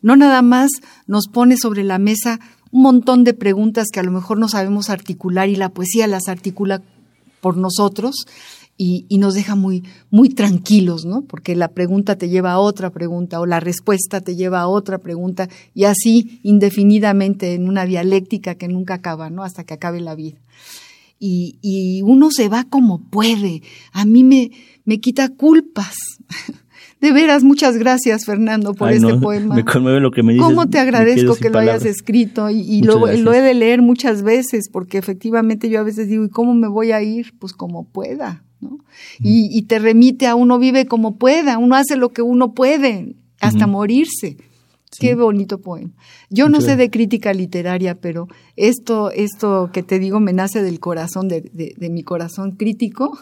[0.02, 0.70] no nada más
[1.06, 4.90] nos pone sobre la mesa un montón de preguntas que a lo mejor no sabemos
[4.90, 6.82] articular y la poesía las articula
[7.40, 8.26] por nosotros,
[8.80, 11.22] y, nos deja muy, muy tranquilos, ¿no?
[11.22, 14.98] Porque la pregunta te lleva a otra pregunta o la respuesta te lleva a otra
[14.98, 19.42] pregunta y así indefinidamente en una dialéctica que nunca acaba, ¿no?
[19.42, 20.38] Hasta que acabe la vida.
[21.18, 23.62] Y, y uno se va como puede.
[23.92, 24.52] A mí me,
[24.84, 25.96] me quita culpas.
[27.00, 29.54] De veras, muchas gracias, Fernando, por Ay, este no, poema.
[29.54, 30.46] Me conmueve lo que me dices.
[30.46, 31.82] ¿Cómo te agradezco que lo palabras.
[31.82, 32.50] hayas escrito?
[32.50, 36.24] Y, y lo, lo, he de leer muchas veces, porque efectivamente yo a veces digo,
[36.24, 37.34] ¿y cómo me voy a ir?
[37.38, 38.70] Pues como pueda, ¿no?
[38.70, 39.26] Mm.
[39.26, 43.14] Y, y, te remite a uno vive como pueda, uno hace lo que uno puede,
[43.40, 44.36] hasta morirse.
[44.98, 45.90] Qué bonito poema.
[46.30, 50.80] Yo no sé de crítica literaria, pero esto, esto que te digo me nace del
[50.80, 53.18] corazón, de, de, mi corazón crítico,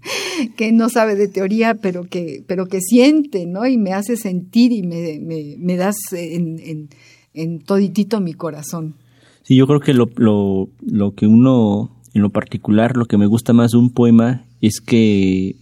[0.56, 3.66] que no sabe de teoría, pero que, pero que siente, ¿no?
[3.66, 6.88] Y me hace sentir y me, me, me das en, en,
[7.32, 8.94] en, toditito mi corazón.
[9.42, 13.26] Sí, yo creo que lo, lo, lo que uno, en lo particular, lo que me
[13.26, 15.56] gusta más de un poema es que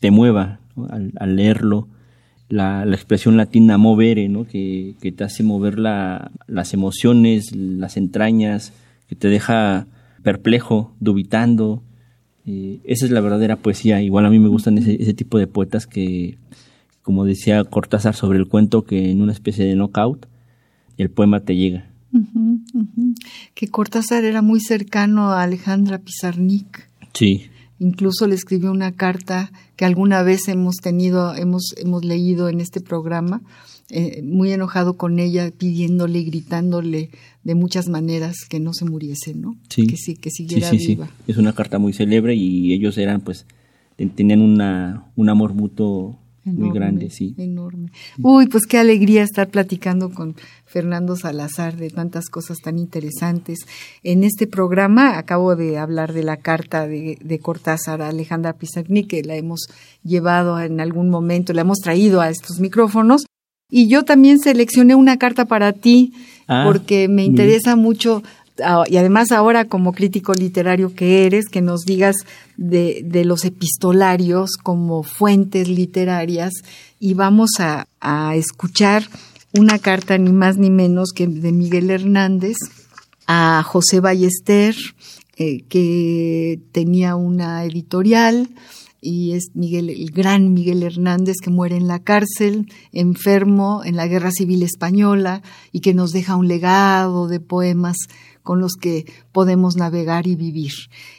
[0.00, 1.88] te mueva al, al leerlo
[2.48, 4.46] la, la expresión latina movere, ¿no?
[4.46, 8.72] que, que te hace mover la, las emociones, las entrañas,
[9.08, 9.86] que te deja
[10.22, 11.82] perplejo, dubitando.
[12.46, 14.00] Eh, esa es la verdadera poesía.
[14.02, 16.38] Igual a mí me gustan ese, ese tipo de poetas que,
[17.02, 20.26] como decía Cortázar sobre el cuento, que en una especie de knockout
[20.96, 21.86] el poema te llega.
[23.54, 26.88] Que Cortázar era muy cercano a Alejandra Pizarnik.
[27.12, 27.50] Sí.
[27.78, 32.80] Incluso le escribió una carta que alguna vez hemos tenido, hemos, hemos leído en este
[32.80, 33.40] programa,
[33.90, 37.10] eh, muy enojado con ella, pidiéndole y gritándole
[37.44, 39.56] de muchas maneras que no se muriese, ¿no?
[39.70, 39.86] Sí.
[39.86, 41.08] Que sí, que siguiera viva.
[41.26, 43.46] Es una carta muy célebre y ellos eran, pues,
[43.96, 46.18] tenían una, un amor mutuo
[46.52, 47.34] muy grande, sí.
[47.38, 47.90] Enorme.
[48.22, 50.34] Uy, pues qué alegría estar platicando con
[50.64, 53.60] Fernando Salazar de tantas cosas tan interesantes.
[54.02, 59.08] En este programa acabo de hablar de la carta de, de Cortázar a Alejandra Pizarnik,
[59.08, 59.68] que la hemos
[60.02, 63.26] llevado en algún momento, la hemos traído a estos micrófonos.
[63.70, 66.14] Y yo también seleccioné una carta para ti,
[66.46, 68.22] ah, porque me interesa mucho
[68.88, 72.16] y además ahora como crítico literario que eres, que nos digas
[72.56, 76.52] de, los epistolarios como fuentes literarias
[76.98, 79.04] y vamos a, a, escuchar
[79.56, 82.56] una carta ni más ni menos que de Miguel Hernández
[83.26, 84.74] a José Ballester,
[85.36, 88.48] eh, que tenía una editorial
[89.00, 94.08] y es Miguel, el gran Miguel Hernández que muere en la cárcel, enfermo en la
[94.08, 97.96] Guerra Civil Española y que nos deja un legado de poemas
[98.48, 100.72] con los que podemos navegar y vivir.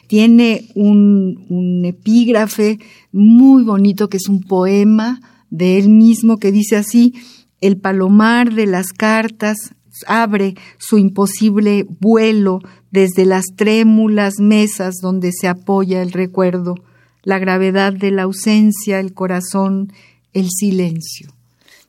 [0.08, 2.80] Tiene un, epígrafe
[3.12, 7.14] muy bonito que es un poema de él mismo que dice así,
[7.60, 9.76] el palomar de las cartas
[10.08, 12.58] abre su imposible vuelo
[12.90, 16.74] desde las trémulas mesas donde se apoya el recuerdo,
[17.22, 19.92] la gravedad de la ausencia, el corazón,
[20.32, 21.39] el silencio.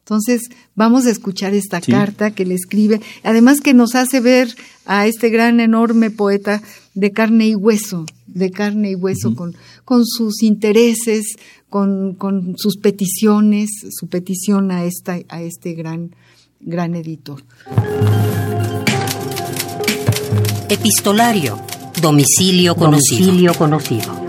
[0.03, 4.53] Entonces, vamos a escuchar esta carta que le escribe, además que nos hace ver
[4.85, 6.61] a este gran, enorme poeta
[6.95, 11.35] de carne y hueso, de carne y hueso, con, con sus intereses,
[11.69, 16.15] con, con, sus peticiones, su petición a, esta, a este gran,
[16.59, 17.43] gran editor.
[20.67, 21.59] Epistolario,
[22.01, 23.25] domicilio conocido.
[23.25, 24.20] Domicilio conocido.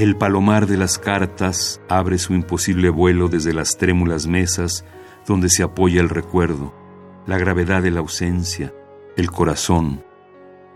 [0.00, 4.82] El palomar de las cartas abre su imposible vuelo desde las trémulas mesas
[5.26, 6.74] donde se apoya el recuerdo,
[7.26, 8.72] la gravedad de la ausencia,
[9.18, 10.02] el corazón,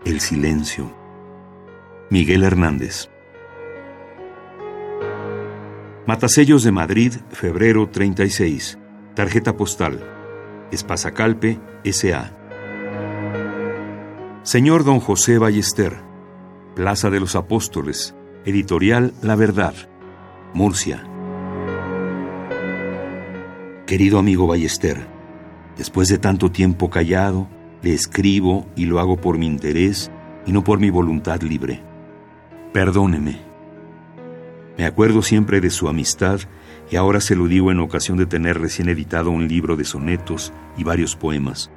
[0.05, 0.95] el silencio.
[2.11, 3.09] Miguel Hernández.
[6.05, 8.77] Matasellos de Madrid, febrero 36.
[9.15, 10.07] Tarjeta postal.
[10.69, 12.31] Espasacalpe, S.A.
[14.43, 15.95] Señor don José Ballester,
[16.75, 18.13] Plaza de los Apóstoles,
[18.45, 19.73] Editorial La Verdad,
[20.53, 21.03] Murcia.
[23.87, 25.07] Querido amigo Ballester,
[25.75, 27.47] después de tanto tiempo callado,
[27.81, 30.11] le escribo y lo hago por mi interés
[30.45, 31.81] y no por mi voluntad libre.
[32.71, 33.41] Perdóneme.
[34.77, 36.39] Me acuerdo siempre de su amistad
[36.91, 40.53] y ahora se lo digo en ocasión de tener recién editado un libro de sonetos
[40.77, 41.71] y varios poemas.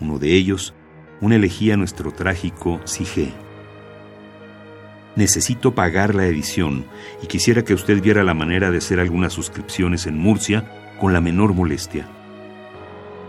[0.00, 0.74] Uno de ellos,
[1.20, 3.32] una elegía a nuestro trágico Sige
[5.18, 6.84] necesito pagar la edición
[7.20, 10.64] y quisiera que usted viera la manera de hacer algunas suscripciones en Murcia
[11.00, 12.06] con la menor molestia.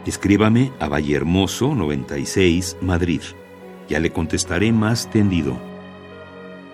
[0.05, 3.21] Escríbame a Valle Hermoso 96, Madrid.
[3.89, 5.59] Ya le contestaré más tendido.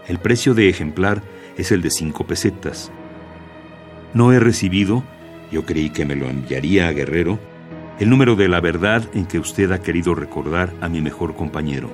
[0.05, 1.23] El precio de ejemplar
[1.57, 2.91] es el de cinco pesetas.
[4.13, 5.01] No he recibido,
[5.49, 7.39] yo creí que me lo enviaría a Guerrero,
[7.99, 11.89] el número de la verdad en que usted ha querido recordar a mi mejor compañero.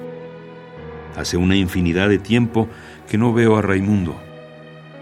[1.15, 2.67] Hace una infinidad de tiempo
[3.12, 4.15] que no veo a Raimundo.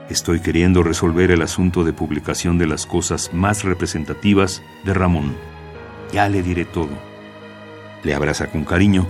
[0.09, 5.35] Estoy queriendo resolver el asunto de publicación de las cosas más representativas de Ramón.
[6.11, 6.89] Ya le diré todo.
[8.03, 9.07] Le abraza con cariño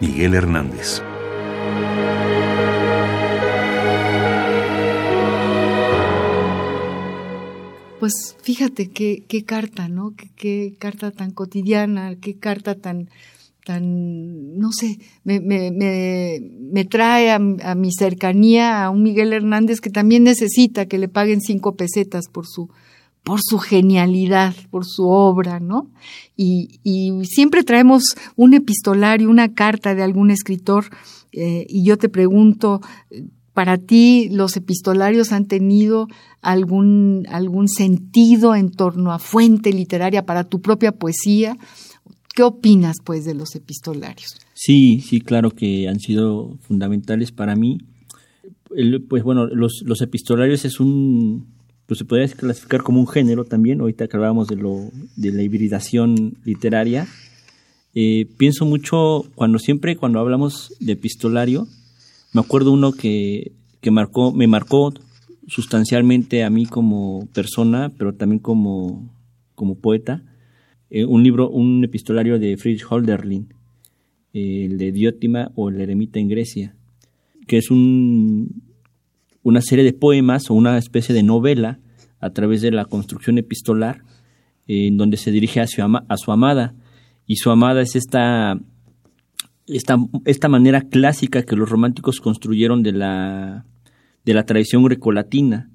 [0.00, 1.04] Miguel Hernández.
[8.00, 10.14] Pues fíjate qué, carta, ¿no?
[10.34, 13.08] Qué carta tan cotidiana, qué carta tan,
[13.66, 19.90] tan, no sé, me, me, me, trae a, mi cercanía a un Miguel Hernández que
[19.90, 22.70] también necesita que le paguen cinco pesetas por su,
[23.24, 25.90] por su genialidad, por su obra, ¿no?
[26.36, 30.84] Y, y siempre traemos un epistolario, una carta de algún escritor,
[31.32, 32.80] eh, y yo te pregunto,
[33.52, 36.06] ¿para ti los epistolarios han tenido
[36.40, 41.56] algún, algún sentido en torno a fuente literaria para tu propia poesía?
[42.36, 44.36] ¿Qué opinas, pues, de los epistolarios?
[44.52, 47.78] Sí, sí, claro que han sido fundamentales para mí.
[49.08, 51.46] pues bueno, los, epistolarios es un,
[51.86, 53.80] pues se podría clasificar como un género también.
[53.80, 57.08] Ahorita que hablábamos de, lo, de la hibridación literaria.
[57.94, 61.66] Eh, pienso mucho cuando siempre, cuando hablamos de epistolario,
[62.34, 64.92] me acuerdo uno que, que marcó, me marcó
[65.48, 69.10] sustancialmente a mí como persona, pero también como,
[69.54, 70.22] como poeta
[70.90, 73.54] eh, un libro, un epistolario de Friedrich Holderlin,
[74.32, 76.76] el de Diótima o el eremita en Grecia,
[77.46, 78.62] que es un,
[79.42, 81.78] una serie de poemas o una especie de novela
[82.20, 84.02] a través de la construcción epistolar,
[84.66, 85.82] en donde se dirige a su,
[86.32, 86.74] amada,
[87.26, 88.58] y su amada es esta,
[89.68, 93.64] esta, esta manera clásica que los románticos construyeron de la,
[94.24, 95.70] de la tradición grecolatina,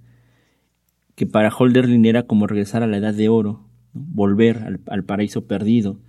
[1.16, 6.00] que para Holderlin era como regresar a la edad de oro, volver al, paraíso perdido,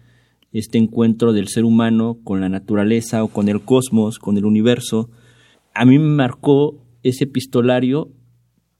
[0.53, 5.11] este encuentro del ser humano con la naturaleza o con el cosmos, con el universo.
[5.75, 8.13] A mí me marcó ese epistolario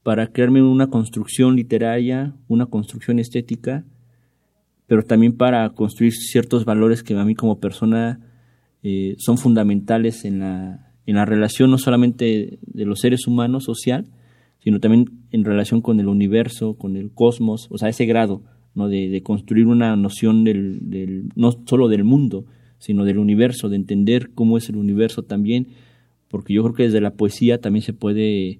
[0.03, 3.85] para crearme una construcción literaria, una construcción estética,
[4.85, 8.19] pero también para construir ciertos valores que a mí como persona
[8.83, 14.07] eh, son fundamentales en la, en la relación no solamente de los seres humanos social,
[14.59, 18.43] sino también en relación con el universo, con el cosmos, o sea, ese grado
[18.75, 18.87] ¿no?
[18.89, 22.45] de, construir una noción del, no solo del mundo,
[22.79, 25.69] sino del universo, de entender cómo es el universo también,
[26.27, 28.59] porque yo creo que desde la poesía también se puede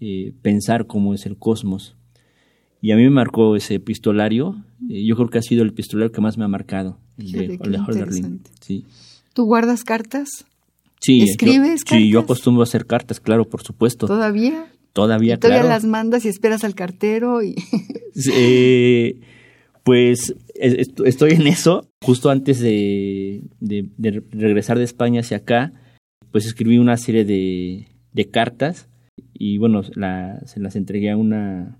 [0.00, 1.96] eh, pensar cómo es el cosmos.
[2.80, 6.12] Y a mí me marcó ese epistolario, eh, yo creo que ha sido el epistolario
[6.12, 8.84] que más me ha marcado, el de, el Sí.
[9.32, 10.28] ¿Tú guardas cartas?
[11.00, 11.98] Sí, ¿Escribes cartas?
[11.98, 14.06] Sí, yo acostumbro a hacer cartas, claro, por supuesto.
[14.06, 14.66] ¿Todavía?
[14.92, 17.54] Todavía, todavía las mandas y esperas al cartero y...
[18.32, 19.20] eh,
[19.86, 21.88] pues estoy en eso.
[22.02, 23.44] Justo antes de,
[24.32, 25.74] regresar de España hacia acá,
[26.32, 28.88] pues escribí una serie de, cartas.
[29.32, 29.92] Y bueno, se
[30.60, 31.78] las entregué a una,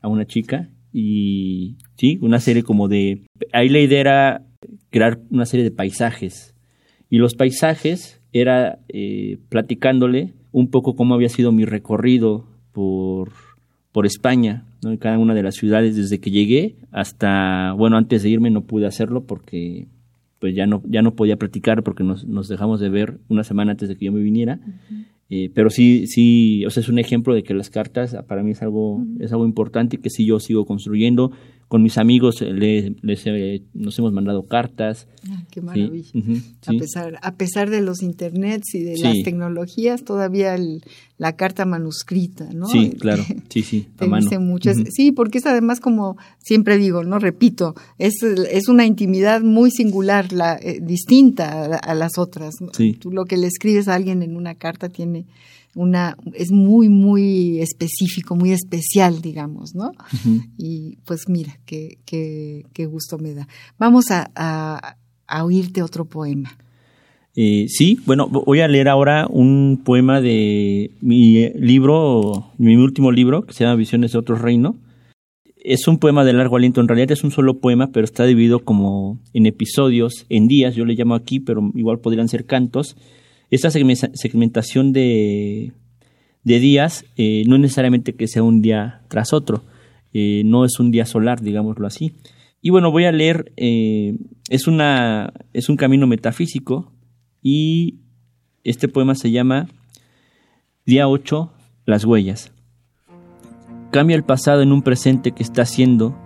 [0.00, 0.70] a una chica.
[0.92, 3.26] Y sí, una serie como de...
[3.52, 4.46] Ahí la idea era
[4.90, 6.54] crear una serie de paisajes.
[7.10, 13.32] Y los paisajes era eh, platicándole un poco cómo había sido mi recorrido por,
[13.92, 18.30] por España, en cada una de las ciudades desde que llegué hasta, bueno, antes de
[18.30, 19.86] irme no pude hacerlo porque
[20.38, 23.72] pues ya no, ya no podía practicar porque nos, nos dejamos de ver una semana
[23.72, 24.58] antes de que yo me viniera.
[25.30, 28.50] Eh, pero sí, sí, o sea, es un ejemplo de que las cartas para mí
[28.50, 31.32] es algo, es algo importante y que sí yo sigo construyendo
[31.72, 32.92] con mis amigos les,
[33.72, 35.06] nos hemos mandado cartas.
[35.26, 36.12] Ah, qué maravilla.
[36.66, 40.54] a, pesar, a pesar de los internets y de las tecnologías, todavía
[41.16, 42.66] la carta manuscrita, ¿no?
[42.66, 44.28] Sí, claro, sí, sí, a mano.
[44.38, 49.70] muchas, Sí, porque es además como siempre digo, no repito, es, es una intimidad muy
[49.70, 52.56] singular, la, eh, distinta a, las otras.
[53.00, 55.24] Tú lo que le escribes a alguien en una carta tiene
[55.74, 59.92] una, es muy, muy específico, muy especial, digamos, ¿no?
[60.58, 63.48] Y pues mira, qué, qué, qué, gusto me da.
[63.78, 66.58] Vamos a, a, oírte otro poema.
[67.34, 73.42] Eh, sí, bueno, voy a leer ahora un poema de mi libro, mi último libro,
[73.42, 74.76] que se llama Visiones de otro reino.
[75.56, 78.58] Es un poema de largo aliento, en realidad es un solo poema, pero está dividido
[78.58, 82.96] como en episodios, en días, yo le llamo aquí, pero igual podrían ser cantos
[83.52, 85.72] esta segmentación de,
[86.42, 89.62] días eh, no es necesariamente que sea un día tras otro,
[90.14, 92.14] eh, no es un día solar, digámoslo así.
[92.62, 94.16] Y bueno, voy a leer, eh,
[94.48, 96.92] es, una, es un camino metafísico
[97.42, 97.96] y
[98.64, 99.68] este poema se llama
[100.86, 101.52] Día 8,
[101.84, 102.52] Las huellas.
[103.90, 106.16] Cambia el pasado en un presente que está siendo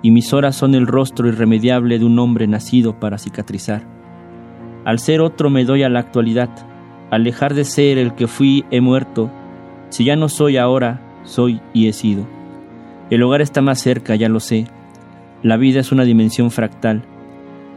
[0.00, 3.91] y mis horas son el rostro irremediable de un hombre nacido para cicatrizar.
[4.84, 6.50] Al ser otro me doy a la actualidad.
[7.10, 9.30] Al dejar de ser el que fui he muerto.
[9.90, 12.26] Si ya no soy ahora, soy y he sido.
[13.10, 14.66] El hogar está más cerca, ya lo sé.
[15.42, 17.02] La vida es una dimensión fractal.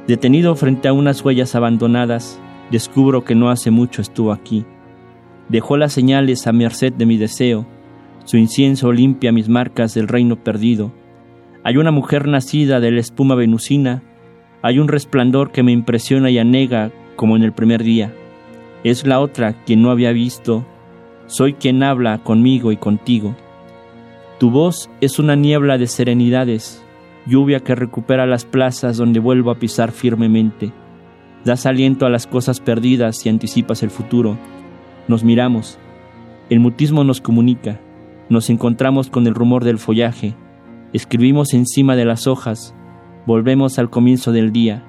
[0.08, 2.40] Detenido frente a unas huellas abandonadas,
[2.72, 4.66] descubro que no hace mucho estuvo aquí.
[5.50, 7.66] Dejó las señales a merced de mi deseo.
[8.24, 10.92] Su incienso limpia mis marcas del reino perdido.
[11.64, 14.02] Hay una mujer nacida de la espuma venusina
[14.66, 18.12] Hay un resplandor que me impresiona y anega como en el primer día.
[18.84, 20.66] Es la otra quien no había visto.
[21.28, 23.36] Soy quien habla conmigo y contigo.
[24.40, 26.84] Tu voz es una niebla de serenidades,
[27.28, 30.72] lluvia que recupera las plazas donde vuelvo a pisar firmemente.
[31.44, 34.36] Das aliento a las cosas perdidas y anticipas el futuro.
[35.08, 35.78] Nos miramos.
[36.50, 37.80] El mutismo nos comunica.
[38.30, 40.34] Nos encontramos con el rumor del follaje.
[40.92, 42.75] Escribimos encima de las hojas.
[43.26, 44.84] Volvemos al comienzo del día.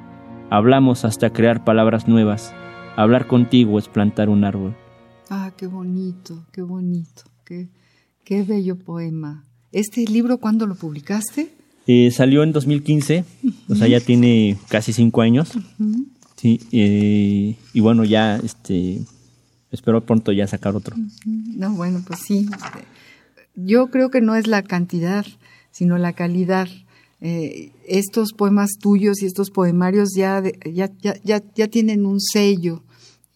[0.50, 2.52] Hablamos hasta crear palabras nuevas.
[2.94, 4.76] Hablar contigo es plantar un árbol.
[5.30, 7.70] Ah, qué bonito, qué bonito, qué,
[8.24, 9.44] qué bello poema.
[9.72, 11.48] ¿Este libro cuándo lo publicaste?
[11.86, 13.24] Eh, salió en 2015,
[13.70, 15.52] o sea, ya tiene casi cinco años.
[16.36, 19.00] Sí, eh, y bueno, ya este,
[19.70, 20.94] espero pronto ya sacar otro.
[21.24, 22.50] No, bueno, pues sí.
[23.54, 25.24] Yo creo que no es la cantidad,
[25.70, 26.68] sino la calidad.
[27.20, 32.84] Eh, estos poemas tuyos y estos poemarios ya, ya, ya, ya, tienen un sello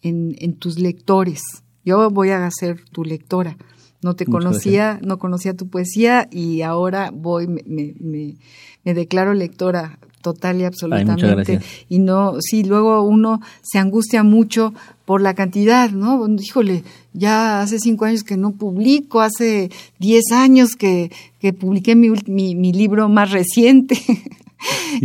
[0.01, 1.41] en, en tus lectores.
[1.83, 3.57] Yo voy a ser tu lectora
[4.01, 8.37] no te conocía, no conocía tu poesía y ahora voy, me, me,
[8.83, 11.59] me declaro lectora total y absolutamente.
[11.89, 14.73] y no, sí, luego uno se angustia mucho
[15.05, 16.27] por la cantidad, ¿no?
[16.27, 19.69] Híjole, ya hace cinco años que no publico, hace
[19.99, 23.99] diez años que, que publiqué mi, mi, mi libro más reciente.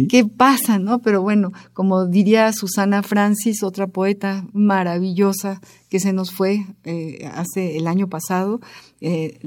[0.08, 1.00] ¿Qué pasa, no?
[1.00, 7.76] Pero bueno, como diría Susana Francis, otra poeta maravillosa que se nos fue eh, hace
[7.76, 8.60] el año pasado,
[9.00, 9.38] eh,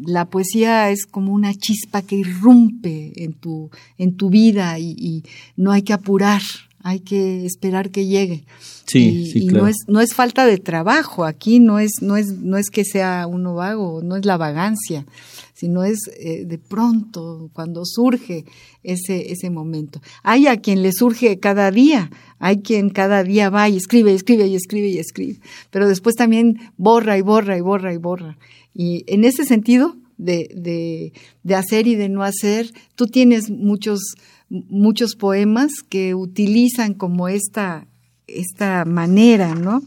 [0.00, 5.24] la poesía es como una chispa que irrumpe en tu, en tu vida y,
[5.56, 6.42] no hay que apurar,
[6.84, 8.44] hay que esperar que llegue.
[8.86, 12.58] Sí, y, no es no es falta de trabajo, aquí no es no es no
[12.58, 15.06] es que sea uno vago, no es la vagancia,
[15.54, 18.44] sino es eh, de pronto cuando surge
[18.82, 20.02] ese ese momento.
[20.22, 24.16] Hay a quien le surge cada día, hay quien cada día va y escribe, y
[24.16, 28.36] escribe y escribe y escribe, pero después también borra y borra y borra y borra.
[28.74, 31.12] Y en ese sentido de, de,
[31.42, 34.00] de hacer y de no hacer, tú tienes muchos,
[34.48, 37.86] muchos poemas que utilizan como esta,
[38.26, 39.82] esta manera, ¿no?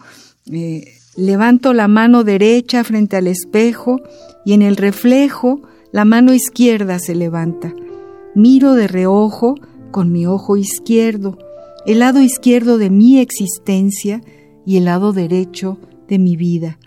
[0.51, 4.01] Eh, levanto la mano derecha frente al espejo
[4.45, 5.61] y en el reflejo
[5.91, 7.73] la mano izquierda se levanta.
[8.35, 9.55] Miro de reojo
[9.91, 11.37] con mi ojo izquierdo,
[11.85, 14.21] el lado izquierdo de mi existencia
[14.65, 16.77] y el lado derecho de mi vida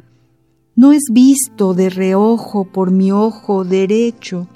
[0.76, 4.48] no es visto de reojo por mi ojo derecho,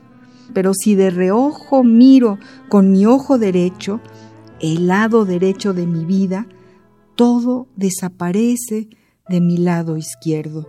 [0.53, 2.39] pero si de reojo miro
[2.69, 4.01] con mi ojo derecho,
[4.61, 6.47] el lado derecho de mi vida,
[7.17, 8.89] todo desaparece
[9.29, 10.69] de mi lado izquierdo,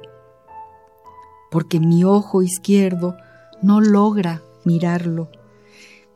[1.52, 3.16] porque mi ojo izquierdo
[3.62, 5.30] no logra mirarlo.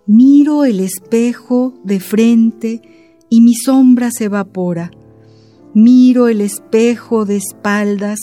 [0.06, 2.82] Miro el espejo de frente
[3.30, 4.92] y mi sombra se evapora.
[5.74, 8.20] Miro el espejo de espaldas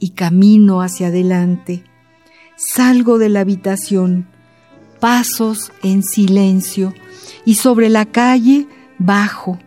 [0.00, 1.84] y camino hacia adelante.
[2.56, 4.26] Salgo de la habitación,
[4.98, 6.92] pasos en silencio
[7.44, 8.66] y sobre la calle
[8.98, 9.58] bajo.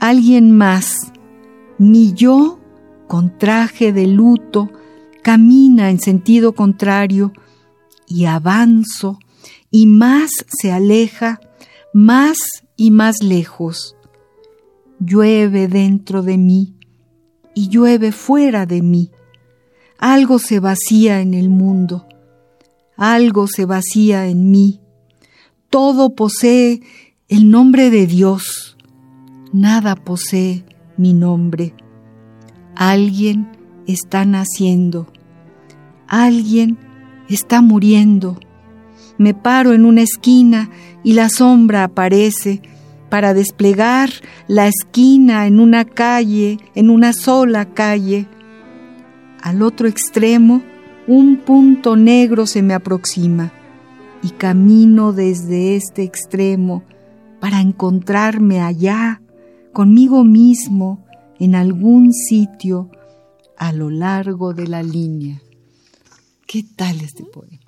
[0.00, 1.12] Alguien más,
[1.78, 2.58] mi yo,
[3.06, 4.70] con traje de luto,
[5.22, 7.32] camina en sentido contrario
[8.06, 9.18] y avanzo
[9.70, 11.40] y más se aleja,
[11.92, 12.38] más
[12.76, 13.96] y más lejos.
[15.00, 16.74] Llueve dentro de mí
[17.54, 19.10] y llueve fuera de mí
[19.98, 22.06] algo se vacía en el mundo,
[22.96, 24.80] algo se vacía en mí.
[25.70, 26.80] Todo posee
[27.28, 28.76] el nombre de Dios,
[29.52, 30.64] nada posee
[30.96, 31.74] mi nombre.
[32.76, 33.50] Alguien
[33.88, 35.12] está naciendo,
[36.06, 36.78] alguien
[37.28, 38.38] está muriendo.
[39.18, 40.70] Me paro en una esquina
[41.02, 42.62] y la sombra aparece
[43.10, 44.10] para desplegar
[44.46, 48.28] la esquina en una calle, en una sola calle
[49.42, 50.62] al otro extremo,
[51.06, 53.52] un punto negro se me aproxima
[54.22, 56.84] y camino desde este extremo
[57.40, 59.22] para encontrarme allá,
[59.72, 61.06] conmigo mismo,
[61.38, 62.90] en algún sitio
[63.56, 65.40] a lo largo de la línea.
[66.46, 67.58] ¿Qué tal este poema?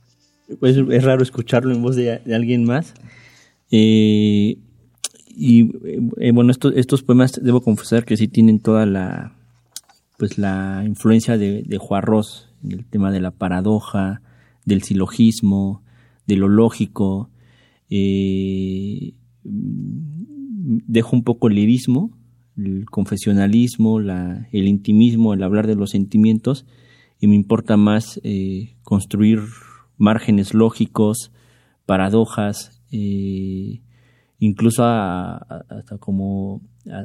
[0.58, 2.94] Pues es raro escucharlo en voz de, alguien más.
[3.70, 4.58] Eh,
[5.28, 5.70] y
[6.18, 9.39] eh, bueno, estos, estos poemas debo confesar que sí tienen toda la,
[10.20, 14.20] pues la influencia de, de Juarros en el tema de la paradoja,
[14.66, 15.82] del silogismo,
[16.26, 17.30] de lo lógico.
[17.88, 22.10] Eh, dejo un poco el lirismo,
[22.58, 26.66] el confesionalismo, la, el intimismo, el hablar de los sentimientos,
[27.18, 29.40] y me importa más eh, construir
[29.96, 31.32] márgenes lógicos,
[31.86, 33.80] paradojas, eh,
[34.38, 36.60] incluso hasta como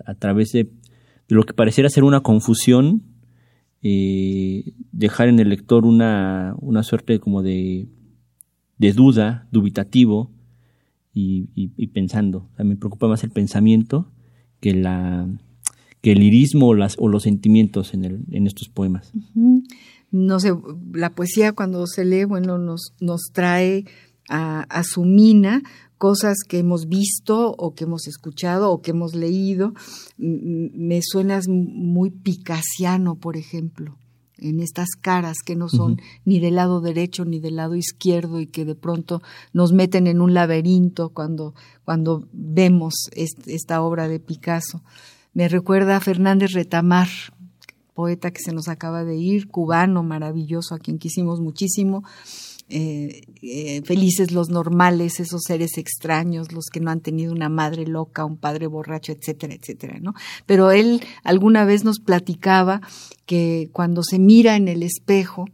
[0.06, 0.70] a, través de,
[1.28, 3.04] lo que pareciera ser una confusión,
[3.82, 7.88] eh, dejar en el lector una, una suerte como de,
[8.78, 10.32] de duda, dubitativo
[11.14, 12.50] y, pensando.
[12.60, 14.12] O me preocupa más el pensamiento
[14.60, 15.28] que la
[16.02, 19.12] que el lirismo o los sentimientos en, el, en estos poemas.
[20.12, 20.54] No sé,
[20.94, 23.86] la poesía cuando se lee, bueno, nos, nos trae
[24.30, 25.64] a, a su mina
[25.98, 29.74] cosas que hemos visto o que hemos escuchado o que hemos leído.
[30.18, 33.98] Me suenas muy picasiano, por ejemplo,
[34.38, 38.48] en estas caras que no son ni del lado derecho ni del lado izquierdo y
[38.48, 39.22] que de pronto
[39.54, 41.54] nos meten en un laberinto cuando,
[41.86, 44.82] cuando vemos esta obra de Picasso.
[45.34, 47.08] Me recuerda a Fernández Retamar,
[47.94, 52.04] poeta que se nos acaba de ir, cubano, maravilloso, a quien quisimos muchísimo
[52.68, 57.86] eh, eh, felices los normales, esos seres extraños, los que no han tenido una madre
[57.86, 60.16] loca, un padre borracho, etcétera, etcétera, ¿no?
[60.48, 62.82] Pero él alguna vez nos platicaba
[63.28, 65.46] que cuando se mira en el espejo,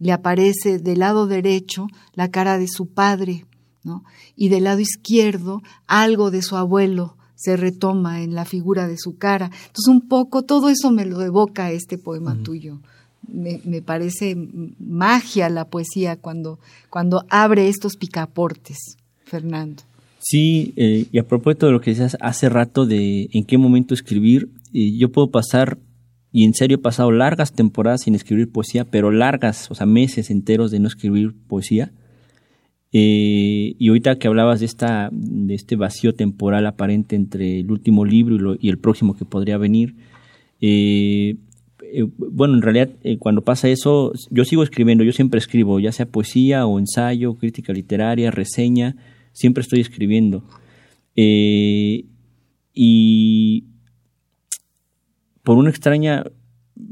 [0.00, 3.46] le aparece del lado derecho la cara de su padre,
[3.84, 4.02] ¿no?
[4.34, 9.18] Y del lado izquierdo algo de su abuelo se retoma en la figura de su
[9.18, 9.46] cara.
[9.46, 12.80] Entonces un poco todo eso me lo evoca este poema tuyo
[13.28, 14.36] me, parece
[14.78, 16.58] magia la poesía cuando,
[16.90, 19.82] cuando abre estos picaportes, Fernando.
[20.18, 23.94] Sí, eh, y a propósito de lo que decías hace rato de en qué momento
[23.94, 25.78] escribir, eh, yo puedo pasar,
[26.32, 30.30] y en serio he pasado largas temporadas sin escribir poesía, pero largas, o sea, meses
[30.30, 31.92] enteros de no escribir poesía.
[32.92, 38.04] Eh, y ahorita que hablabas de, esta, de este vacío temporal aparente entre el último
[38.04, 39.94] libro y, y el próximo que podría venir,
[41.98, 45.92] eh, bueno, en realidad eh, cuando pasa eso, yo sigo escribiendo, yo siempre escribo, ya
[45.92, 48.96] sea poesía o ensayo, crítica literaria, reseña,
[49.32, 50.44] siempre estoy escribiendo.
[51.16, 52.04] Eh,
[52.74, 53.64] y
[55.42, 56.24] por una extraña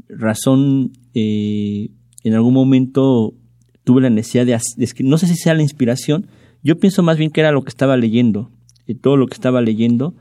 [0.09, 3.35] razón, en algún momento
[3.83, 4.53] tuve la necesidad de,
[4.83, 6.25] escribir, no sé si sea la inspiración,
[6.63, 8.49] yo pienso más bien que era lo que estaba leyendo,
[9.01, 10.15] todo lo que estaba leyendo,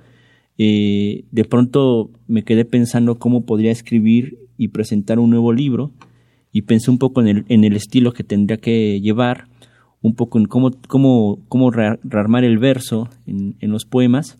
[0.58, 5.92] de pronto me quedé pensando cómo podría escribir y presentar un nuevo libro.
[6.52, 9.48] Y pensé un poco en el, en el estilo que tendría que llevar,
[10.02, 14.38] un poco en cómo, cómo, cómo rearmar el verso en, en los poemas.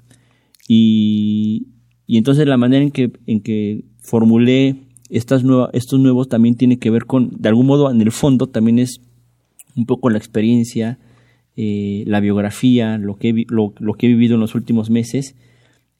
[0.68, 1.68] Y,
[2.06, 4.76] y, entonces la manera en que, en que formulé
[5.10, 8.46] estas nuevas, estos nuevos también tiene que ver con, de algún modo en el fondo
[8.46, 9.00] también es
[9.76, 10.98] un poco la experiencia,
[11.56, 15.34] eh, la biografía, lo que, lo, lo que he vivido en los últimos meses,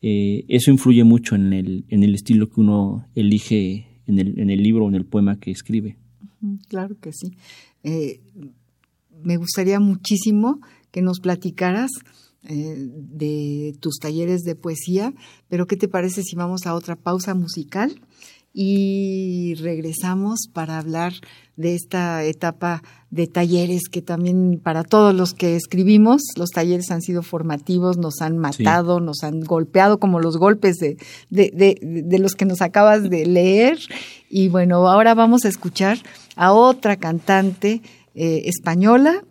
[0.03, 4.51] eh, eso influye mucho en el, en el estilo que uno elige en el, en
[4.51, 5.97] el libro o en el poema que escribe.
[6.69, 7.37] Claro que sí.
[7.83, 8.21] Eh,
[9.23, 11.91] me gustaría muchísimo que nos platicaras
[12.43, 15.15] eh, de tus talleres de poesía,
[15.49, 18.01] pero ¿qué te parece si vamos a otra pausa musical
[18.53, 21.15] y regresamos para hablar
[21.57, 22.83] de esta etapa
[23.15, 28.21] de talleres que también para todos los que escribimos, los talleres han sido formativos, nos
[28.21, 30.97] han matado, nos han golpeado como los golpes de,
[31.31, 33.79] de, de, los que nos acabas de leer.
[34.29, 35.99] Y bueno, ahora vamos a escuchar
[36.35, 37.83] a otra cantante
[38.17, 39.23] eh, española,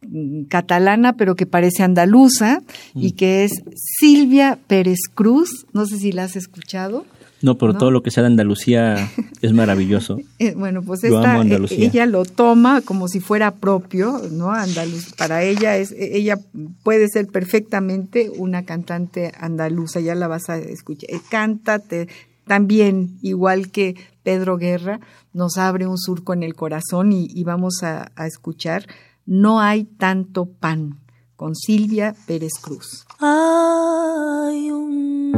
[0.00, 2.62] mm, catalana, pero que parece andaluza,
[2.94, 3.16] y mm.
[3.16, 5.66] que es Silvia Pérez Cruz.
[5.74, 7.04] No sé si la has escuchado.
[7.42, 9.10] No, pero todo lo que sea de Andalucía
[9.42, 10.18] es maravilloso.
[10.38, 14.52] Eh, bueno, pues esta, eh, ella lo toma como si fuera propio, ¿no?
[14.52, 16.38] Andaluz, para ella es, ella
[16.82, 21.10] puede ser perfectamente una cantante andaluza, ya la vas a escuchar.
[21.10, 22.08] Eh, cántate
[22.46, 25.00] también, igual que Pedro Guerra,
[25.32, 28.86] nos abre un surco en el corazón y, y vamos a, a escuchar
[29.26, 31.00] No hay tanto pan
[31.36, 33.06] con Silvia Pérez Cruz.
[33.20, 35.32] Hay un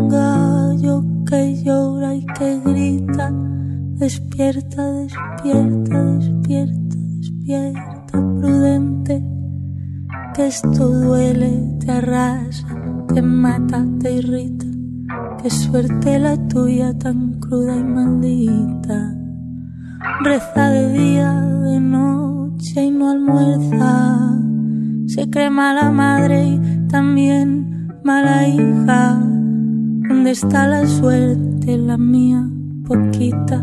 [1.29, 3.33] que llora y que grita,
[3.97, 9.25] despierta, despierta, despierta, despierta, prudente,
[10.35, 12.69] que esto duele, te arrasa,
[13.15, 14.67] te mata, te irrita,
[15.43, 19.15] qué suerte la tuya tan cruda y maldita.
[20.23, 24.39] Reza de día, de noche y no almuerza
[25.09, 29.28] se cree mala madre y también mala hija.
[30.09, 32.43] ¿Dónde está la suerte, la mía,
[32.87, 33.63] poquita?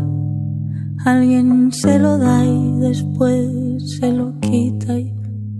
[1.04, 5.12] Alguien se lo da y después se lo quita y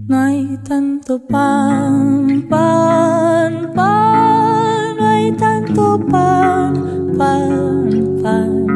[0.06, 6.74] no hay tanto pan, pan, pan, no hay tanto pan,
[7.18, 8.66] pan, pan,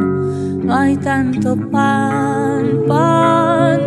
[0.66, 3.80] no hay tanto pan, pan,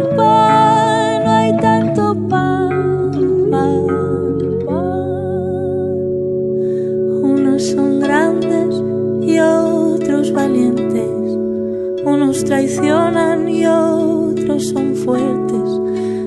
[12.45, 15.69] Traicionan y otros son fuertes.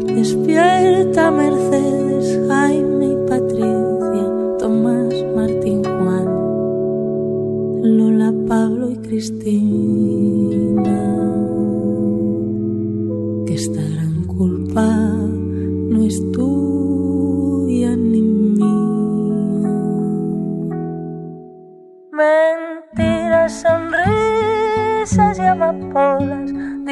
[0.06, 6.26] Despierta, Mercedes, Jaime y Patricia, Tomás, Martín, Juan,
[7.82, 9.65] Lola, Pablo y Cristina.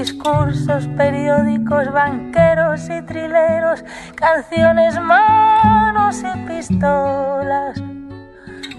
[0.05, 3.83] Discursos periódicos, banqueros y trileros,
[4.15, 7.83] canciones, manos y pistolas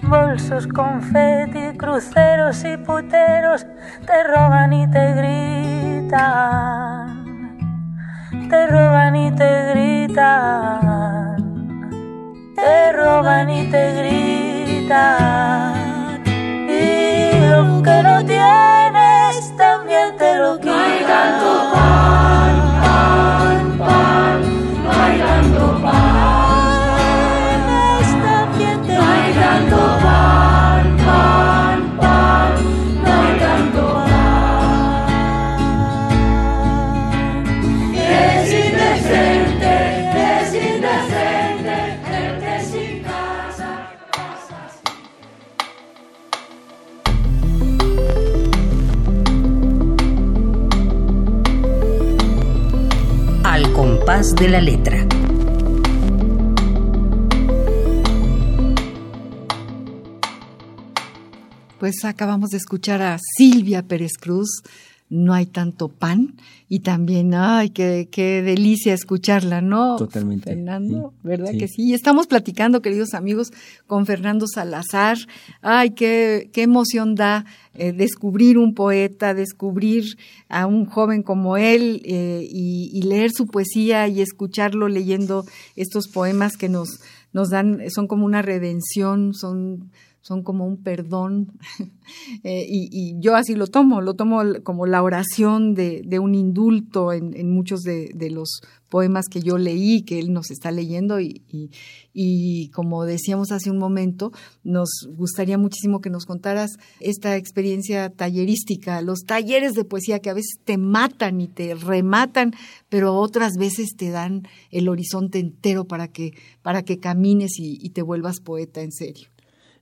[0.02, 3.66] bolsos, confeti, cruceros y puteros
[4.06, 6.14] te roban y te gritan,
[8.48, 11.36] te roban y te gritan,
[12.54, 15.74] te roban y te gritan.
[16.68, 18.75] Y lo que no tienes
[20.54, 21.45] también te
[54.34, 55.06] de la letra.
[61.78, 64.62] Pues acabamos de escuchar a Silvia Pérez Cruz,
[65.08, 66.34] No hay tanto pan,
[66.68, 69.96] y también, ay, qué, qué delicia escucharla, ¿no?
[69.96, 71.58] Totalmente, Fernando, sí, ¿verdad sí.
[71.58, 71.82] que sí?
[71.84, 73.52] Y estamos platicando, queridos amigos,
[73.86, 75.16] con Fernando Salazar.
[75.62, 77.44] Ay, qué, qué emoción da
[77.74, 80.16] eh, descubrir un poeta, descubrir
[80.48, 85.44] a un joven como él eh, y, y leer su poesía y escucharlo leyendo
[85.76, 87.00] estos poemas que nos,
[87.32, 89.90] nos dan, son como una redención, son
[90.26, 91.52] son como un perdón
[92.42, 97.50] eh, y, yo así lo tomo, lo tomo como la oración de, un indulto en,
[97.52, 101.42] muchos de, los poemas que yo leí, que él nos está leyendo y,
[102.12, 104.32] y, como decíamos hace un momento,
[104.64, 110.34] nos gustaría muchísimo que nos contaras esta experiencia tallerística, los talleres de poesía que a
[110.34, 112.52] veces te matan y te rematan,
[112.88, 118.02] pero otras veces te dan el horizonte entero para que, para que camines y te
[118.02, 119.28] vuelvas poeta en serio.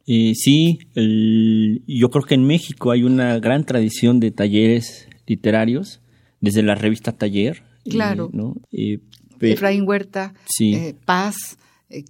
[0.07, 6.01] Eh, sí, el, yo creo que en México hay una gran tradición de talleres literarios,
[6.41, 7.63] desde la revista Taller.
[7.85, 8.27] Claro.
[8.27, 8.55] Eh, ¿no?
[8.71, 9.01] eh,
[9.41, 10.95] Efraín Huerta, sí.
[11.07, 11.37] Paz,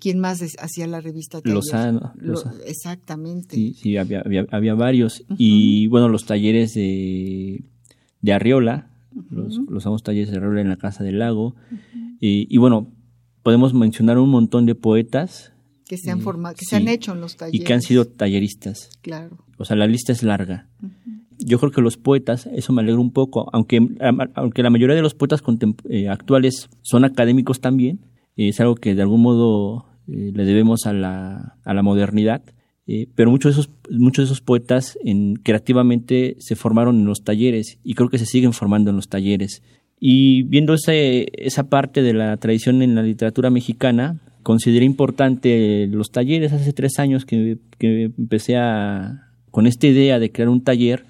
[0.00, 1.54] ¿quién más hacía la revista Taller?
[1.54, 2.12] Lozano.
[2.16, 2.34] Lo,
[2.66, 3.54] exactamente.
[3.54, 5.20] Sí, sí había, había, había varios.
[5.20, 5.36] Uh -huh.
[5.38, 7.62] Y bueno, los talleres de,
[8.22, 9.30] de Arriola, uh -huh.
[9.30, 11.54] los, los famosos talleres de Arriola en la Casa del Lago.
[11.70, 12.16] Uh -huh.
[12.20, 12.90] y bueno,
[13.44, 15.53] podemos mencionar un montón de poetas
[15.96, 17.60] que se han formado, que sí, se han hecho en los talleres.
[17.60, 18.90] Y que han sido talleristas.
[19.02, 19.38] Claro.
[19.58, 20.68] O sea, la lista es larga.
[20.82, 21.24] Uh -huh.
[21.38, 23.80] Yo creo que los poetas, eso me alegra un poco, aunque,
[24.34, 25.42] aunque la mayoría de los poetas
[25.88, 28.00] eh, actuales son académicos también,
[28.36, 32.42] eh, es algo que de algún modo eh, le debemos a la, a la modernidad,
[32.86, 37.24] eh, pero muchos de esos, muchos de esos poetas en, creativamente se formaron en los
[37.24, 39.62] talleres y creo que se siguen formando en los talleres.
[39.98, 46.12] Y viendo ese, esa parte de la tradición en la literatura mexicana, consideré importante los
[46.12, 46.52] talleres.
[46.52, 51.04] Hace tres años que, empecé a con esta idea de crear un taller,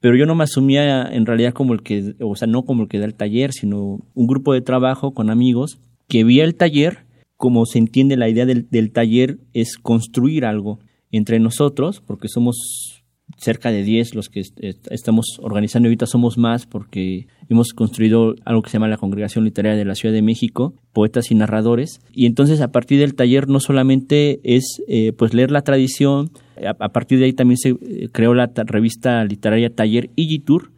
[0.00, 2.88] pero yo no me asumía en realidad como el que, o sea, no como el
[2.88, 5.78] que da el taller, sino un grupo de trabajo con amigos
[6.08, 7.04] que vía el taller,
[7.36, 10.80] como se entiende la idea del taller, es construir algo
[11.10, 12.99] entre nosotros, porque somos
[13.36, 14.42] cerca de 10 los que
[14.90, 19.78] estamos organizando ahorita somos más porque hemos construido algo que se llama la Congregación Literaria
[19.78, 23.60] de la Ciudad de México, poetas y narradores, y entonces a partir del taller no
[23.60, 26.30] solamente es eh, pues leer la tradición,
[26.64, 30.70] a, a, partir de ahí también se eh, creó la revista literaria Taller Igitur,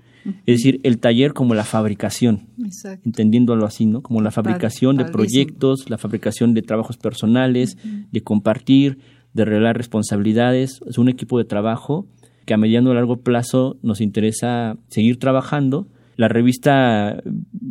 [0.46, 3.02] es decir, el taller como la fabricación, Exacto.
[3.04, 4.02] entendiéndolo así, ¿no?
[4.02, 8.06] Como la fabricación de proyectos, la fabricación de trabajos personales, uh -huh.
[8.12, 8.98] de compartir,
[9.34, 12.06] de revelar responsabilidades, es un equipo de trabajo
[12.44, 15.86] que a mediano o largo plazo nos interesa seguir trabajando.
[16.16, 17.22] La revista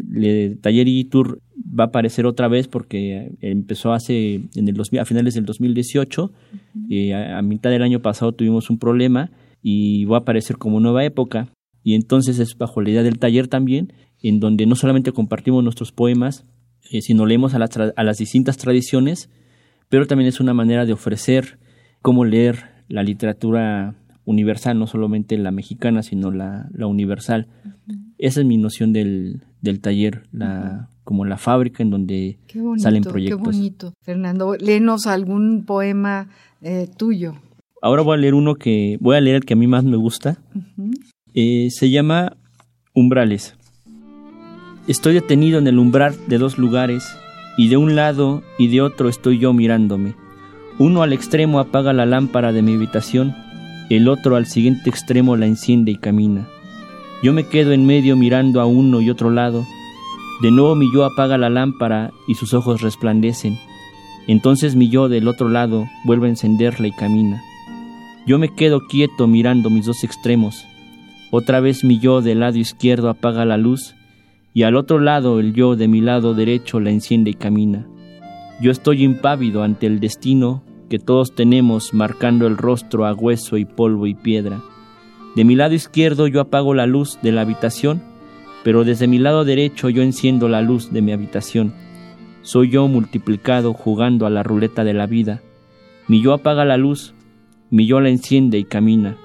[0.10, 5.00] le, Taller y Tour va a aparecer otra vez porque empezó hace en el 2000,
[5.02, 6.86] a finales del 2018 uh -huh.
[6.90, 10.80] eh, a, a, mitad del año pasado tuvimos un problema y va a aparecer como
[10.80, 11.48] nueva época
[11.84, 15.92] y entonces es bajo la idea del taller también en donde no solamente compartimos nuestros
[15.92, 16.46] poemas
[16.92, 17.60] eh, sino leemos a,
[17.96, 19.30] a las distintas tradiciones
[19.88, 21.60] pero también es una manera de ofrecer
[22.02, 23.96] cómo leer la literatura
[24.26, 27.48] universal, no solamente la mexicana, sino la, la universal.
[27.66, 28.14] Uh -huh.
[28.18, 31.04] Esa es mi noción del, del taller, la, uh -huh.
[31.04, 33.40] como la fábrica en donde bonito, salen proyectos.
[33.40, 33.94] Qué bonito.
[34.04, 36.28] Fernando, léenos algún poema
[36.62, 37.34] eh, tuyo.
[37.82, 39.98] Ahora voy a leer uno que, voy a leer el que a mí más me
[39.98, 40.38] gusta.
[40.54, 40.92] Uh -huh.
[41.34, 42.38] Eh, se llama
[42.94, 43.56] Umbrales.
[44.88, 47.04] Estoy detenido en el umbral de dos lugares
[47.58, 50.16] y de un lado y de otro estoy yo mirándome.
[50.80, 53.36] Uno al extremo apaga la lámpara de mi habitación,
[53.96, 56.48] el otro al siguiente extremo la enciende y camina.
[57.24, 59.66] Yo me quedo en medio mirando a uno y otro lado.
[60.42, 63.60] De nuevo mi yo apaga la lámpara y sus ojos resplandecen.
[64.28, 67.42] Entonces mi yo del otro lado vuelve a encenderla y camina.
[68.26, 70.66] Yo me quedo quieto mirando mis dos extremos.
[71.32, 73.96] Otra vez mi yo del lado izquierdo apaga la luz
[74.54, 77.88] y al otro lado el yo de mi lado derecho la enciende y camina.
[78.62, 83.64] Yo estoy impávido ante el destino que todos tenemos marcando el rostro a hueso y
[83.64, 84.62] polvo y piedra.
[85.38, 88.04] De mi lado izquierdo yo apago la luz de la habitación,
[88.66, 91.74] pero desde mi lado derecho yo enciendo la luz de mi habitación.
[92.42, 95.42] Soy yo multiplicado jugando a la ruleta de la vida.
[96.10, 97.14] Mi yo apaga la luz,
[97.70, 99.16] mi yo la enciende y camina.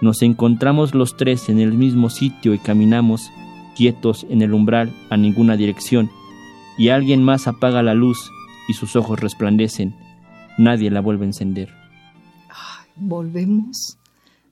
[0.00, 3.30] Nos encontramos los tres en el mismo sitio y caminamos
[3.76, 6.10] quietos en el umbral a ninguna dirección,
[6.76, 8.28] y alguien más apaga la luz
[8.68, 9.94] y sus ojos resplandecen.
[10.58, 11.68] Nadie la vuelve a encender.
[12.96, 13.98] volvemos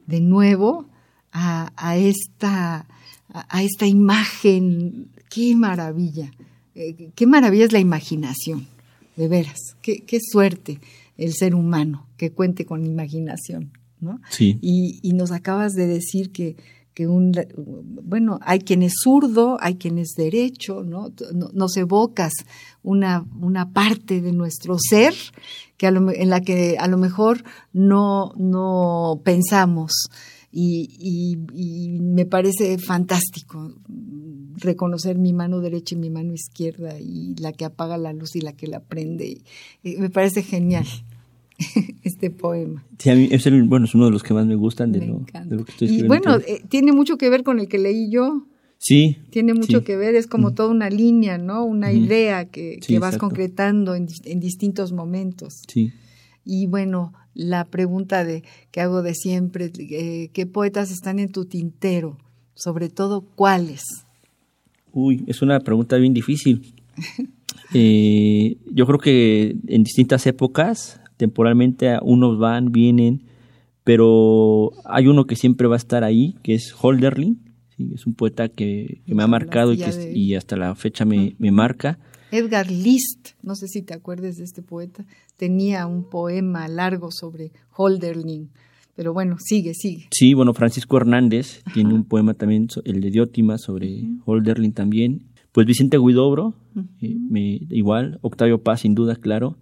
[0.07, 0.87] de nuevo
[1.33, 2.87] a, esta,
[3.29, 5.09] a, esta imagen.
[5.31, 6.31] ¡Qué maravilla!
[6.75, 8.69] Eh, ¡Qué maravilla es la imaginación!
[9.17, 10.81] De veras, qué, qué suerte
[11.17, 13.73] el ser humano que cuente con imaginación.
[14.01, 14.21] ¿no?
[14.29, 14.59] Sí.
[14.61, 16.57] Y, y nos acabas de decir que
[16.95, 21.13] que un, bueno, hay quien es zurdo, hay quien es derecho, ¿no?
[21.53, 22.33] Nos evocas
[22.83, 25.15] una, una parte de nuestro ser
[25.77, 27.43] que en la que a lo mejor
[27.73, 30.09] no, no pensamos.
[30.57, 33.75] Y, y, me parece fantástico
[34.55, 38.41] reconocer mi mano derecha y mi mano izquierda y la que apaga la luz y
[38.41, 39.43] la que la prende.
[39.83, 40.87] me parece genial.
[42.03, 42.85] este poema.
[42.99, 45.25] Sí, a mí es, bueno, es uno de los que más me gustan de, lo,
[45.25, 45.33] que
[45.73, 46.05] estoy escribiendo.
[46.05, 48.47] Y bueno, eh, tiene mucho que ver con el que leí yo.
[48.79, 49.17] Sí.
[49.31, 51.65] Tiene mucho que ver, es como toda una línea, ¿no?
[51.65, 54.07] Una idea que, vas concretando en,
[54.41, 55.63] distintos momentos.
[55.69, 55.93] Sí.
[56.45, 61.47] Y bueno, la pregunta de que hago de siempre, eh, ¿qué poetas están en tu
[61.47, 62.19] tintero?
[62.55, 63.83] Sobre todo, ¿cuáles?
[64.93, 66.75] Uy, es una pregunta bien difícil.
[67.73, 73.23] Eh, yo creo que en distintas épocas temporalmente unos van, vienen,
[73.83, 77.41] pero hay uno que siempre va a estar ahí, que es Holderlin,
[77.75, 77.93] ¿sí?
[77.95, 81.51] es un poeta que, me ha marcado y, que, y hasta la fecha me, me,
[81.51, 81.99] marca.
[82.31, 85.07] Edgar List, no sé si te acuerdes de este poeta,
[85.39, 88.51] tenía un poema largo sobre Holderlin.
[88.95, 90.09] Pero bueno, sigue, sigue.
[90.11, 95.23] Sí, bueno, Francisco Hernández tiene un poema también, el de Diótima, sobre Holderlin también.
[95.53, 96.53] Pues Vicente Guidobro,
[97.01, 99.57] eh, me, igual, Octavio Paz, sin duda, claro.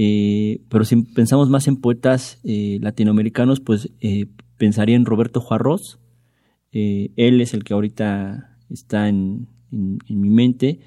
[0.00, 4.26] Eh, pero si pensamos más en poetas eh, latinoamericanos, pues eh,
[4.56, 5.98] pensaría en Roberto Juarros.
[6.70, 10.78] él es el que ahorita está en, mi mente.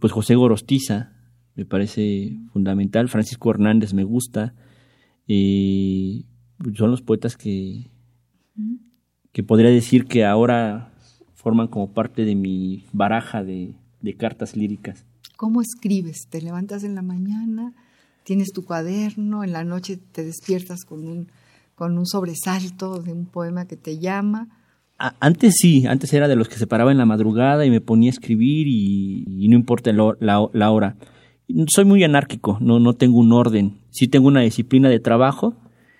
[0.00, 1.12] Pues José Gorostiza
[1.54, 3.08] me parece fundamental.
[3.08, 4.52] Francisco Hernández me gusta.
[5.28, 7.86] son los poetas que,
[9.30, 10.92] que podría decir que ahora
[11.34, 13.76] forman como parte de mi baraja de
[14.18, 15.06] cartas líricas.
[15.36, 16.28] ¿Cómo escribes?
[16.30, 17.74] ¿Te levantas en la mañana?
[18.24, 19.44] ¿Tienes tu cuaderno?
[19.44, 21.28] ¿En la noche te despiertas con un,
[21.74, 24.48] con un sobresalto de un poema que te llama?
[24.98, 28.08] Antes sí, antes era de los que se paraba en la madrugada y me ponía
[28.08, 30.96] a escribir y, no importa la, hora.
[31.68, 33.74] Soy muy anárquico, no, no tengo un orden.
[33.90, 35.54] Sí tengo una disciplina de trabajo.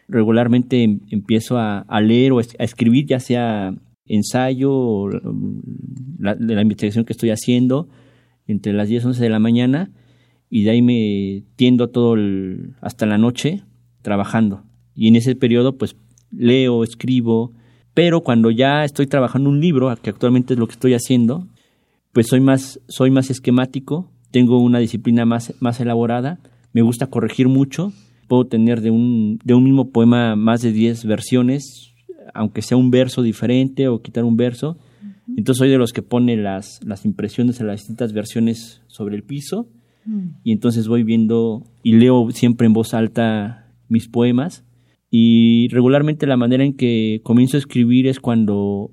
[0.09, 3.75] Regularmente em, empiezo a, leer o a escribir, ya sea
[4.07, 5.11] ensayo o
[6.19, 7.89] la, investigación que estoy haciendo
[8.47, 9.91] entre las 10 y 11 de la mañana
[10.51, 12.17] y de ahí me tiendo todo
[12.81, 13.63] hasta la noche
[14.03, 14.63] trabajando.
[14.95, 15.97] Y en ese periodo pues
[16.31, 17.53] leo, escribo,
[17.95, 21.47] pero cuando ya estoy trabajando un libro, que actualmente es lo que estoy haciendo,
[22.13, 26.39] pues soy más, soy más esquemático, tengo una disciplina más, más elaborada,
[26.73, 27.93] me gusta corregir mucho,
[28.29, 31.95] puedo tener de un, de un mismo poema más de 10 versiones,
[32.35, 34.77] aunque sea un verso diferente o quitar un verso,
[35.29, 39.25] entonces soy de los que pone las, las impresiones en las distintas versiones sobre el
[39.25, 39.69] piso
[40.05, 40.29] mm.
[40.45, 44.65] y entonces voy viendo y leo siempre en voz alta mis poemas
[45.11, 48.91] y regularmente la manera en que comienzo a escribir es cuando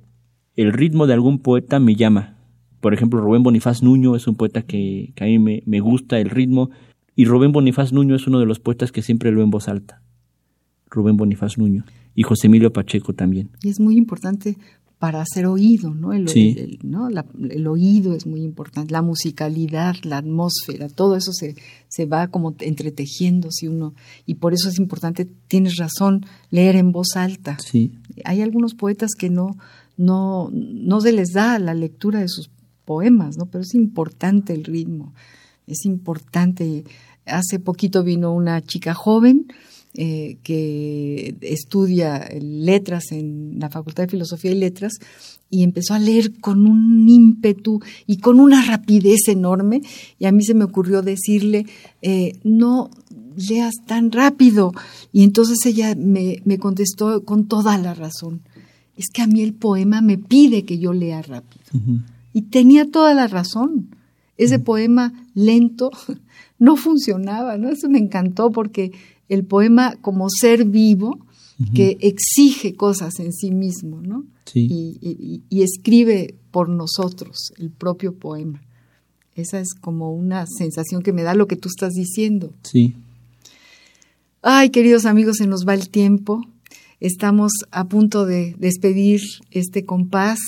[0.56, 2.38] el ritmo de algún poeta me llama.
[2.80, 6.30] Por ejemplo, Rubén Bonifaz Nuño es un poeta que, a mí me, me gusta el
[6.30, 6.70] ritmo
[7.16, 10.02] y Rubén Bonifaz Nuño es uno de los poetas que siempre leo en voz alta.
[10.90, 13.50] Rubén Bonifaz Nuño y José Emilio Pacheco también.
[13.64, 14.58] Y es muy importante
[15.04, 16.14] para ser oído, ¿no?
[16.14, 16.56] El, Sí.
[16.58, 17.10] el- ¿no?
[17.10, 21.58] La- el oído es muy importante, la musicalidad, la atmósfera, todo eso se,
[21.90, 23.94] se va como entretejiendo si uno,
[24.26, 27.58] y por eso es importante, tienes razón, leer en voz alta.
[27.60, 27.92] Sí,
[28.24, 29.58] Hay algunos poetas que no,
[29.98, 32.50] no, no se les da la lectura de sus
[32.86, 33.46] poemas, ¿no?
[33.48, 35.14] Pero es importante el ritmo,
[35.68, 36.86] es importante.
[37.26, 39.48] Hace poquito vino una chica joven
[39.96, 44.94] eh, que estudia letras en la Facultad de Filosofía y Letras
[45.50, 49.82] y empezó a leer con un ímpetu y con una rapidez enorme
[50.18, 51.68] y a mí se me ocurrió decirle,
[52.02, 52.90] eh, no
[53.36, 54.72] leas tan rápido.
[55.12, 58.42] Y entonces ella me, me contestó con toda la razón,
[58.98, 61.64] es que a mí el poema me pide que yo lea rápido.
[62.34, 63.90] Y tenía toda la razón.
[64.38, 65.92] Ese poema lento
[66.60, 67.70] no funcionaba, ¿no?
[67.70, 68.92] Eso me encantó porque
[69.30, 71.20] el poema como ser vivo
[71.74, 74.26] que exige cosas en sí mismo, ¿no?
[74.46, 74.68] Sí.
[74.70, 78.62] Y, y- y escribe por nosotros el propio poema.
[79.36, 82.54] Esa es como una sensación que me da lo que tú estás diciendo.
[82.64, 82.96] sí.
[84.42, 86.42] Ay, queridos amigos, se nos va el tiempo.
[87.00, 89.22] Estamos a punto de despedir
[89.52, 90.40] este compás.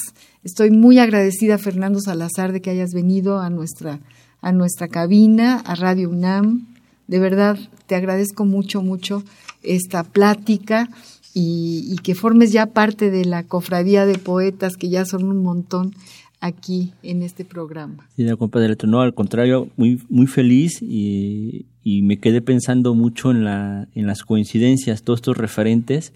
[0.43, 4.01] Estoy muy agradecida, Fernando Salazar, de que hayas venido a nuestra,
[4.41, 6.74] a nuestra cabina, a Radio UNAM.
[7.07, 9.23] De verdad, te agradezco mucho, mucho
[9.63, 10.89] esta plática
[11.33, 15.93] y, que formes ya parte de la cofradía de poetas, que ya son un montón
[16.39, 18.07] aquí en este programa.
[18.15, 18.89] Sí, la compa de letra.
[18.89, 24.07] No, al contrario, muy, muy feliz y, y me quedé pensando mucho en, la, en
[24.07, 26.13] las coincidencias, todos estos referentes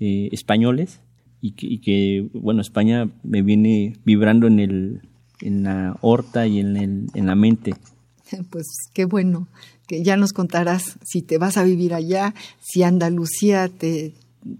[0.00, 1.00] eh, españoles
[1.40, 5.02] y que, y que, bueno, España me viene vibrando en, el,
[5.40, 7.74] la horta y en, el, en la mente.
[8.50, 9.48] Pues qué bueno,
[9.86, 14.14] que ya nos contarás si te vas a vivir allá, si Andalucía te,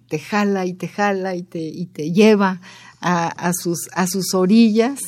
[0.09, 2.61] te jala y te jala y te, y te lleva
[3.01, 5.01] a, a sus, a sus orillas.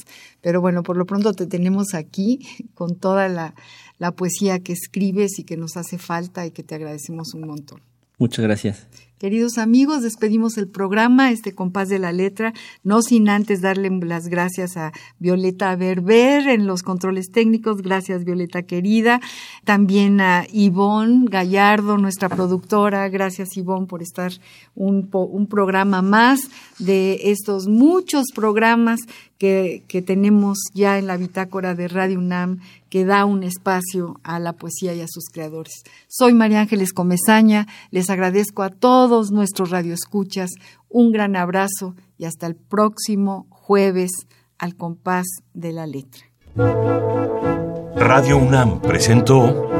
[0.42, 2.40] Pero bueno, por lo pronto te tenemos aquí
[2.74, 3.54] con toda la,
[3.98, 7.89] la poesía que escribes y que nos hace falta y que te agradecemos un montón.
[8.20, 8.86] Muchas gracias.
[9.18, 12.52] Queridos amigos, despedimos el programa, este compás de la letra,
[12.84, 18.62] no sin antes darle las gracias a Violeta Berber en los controles técnicos, gracias Violeta
[18.62, 19.20] querida,
[19.64, 24.32] también a Ivonne Gallardo, nuestra productora, gracias Ivonne por estar
[24.74, 26.40] un, un programa más
[26.78, 29.00] de estos muchos programas
[29.36, 32.60] que, que tenemos ya en la bitácora de Radio UNAM
[32.90, 35.84] que da un espacio a la poesía y a sus creadores.
[36.08, 40.50] Soy María Ángeles Comezaña, les agradezco a todos nuestros radioescuchas,
[40.88, 44.10] un gran abrazo y hasta el próximo jueves
[44.58, 46.26] al compás de la letra.
[47.96, 49.70] Radio UNAM presentó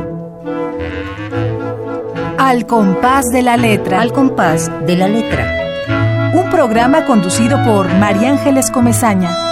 [2.38, 4.00] Al compás de la letra.
[4.00, 6.32] Al compás de la letra.
[6.34, 9.49] Un programa conducido por María Ángeles Comezaña.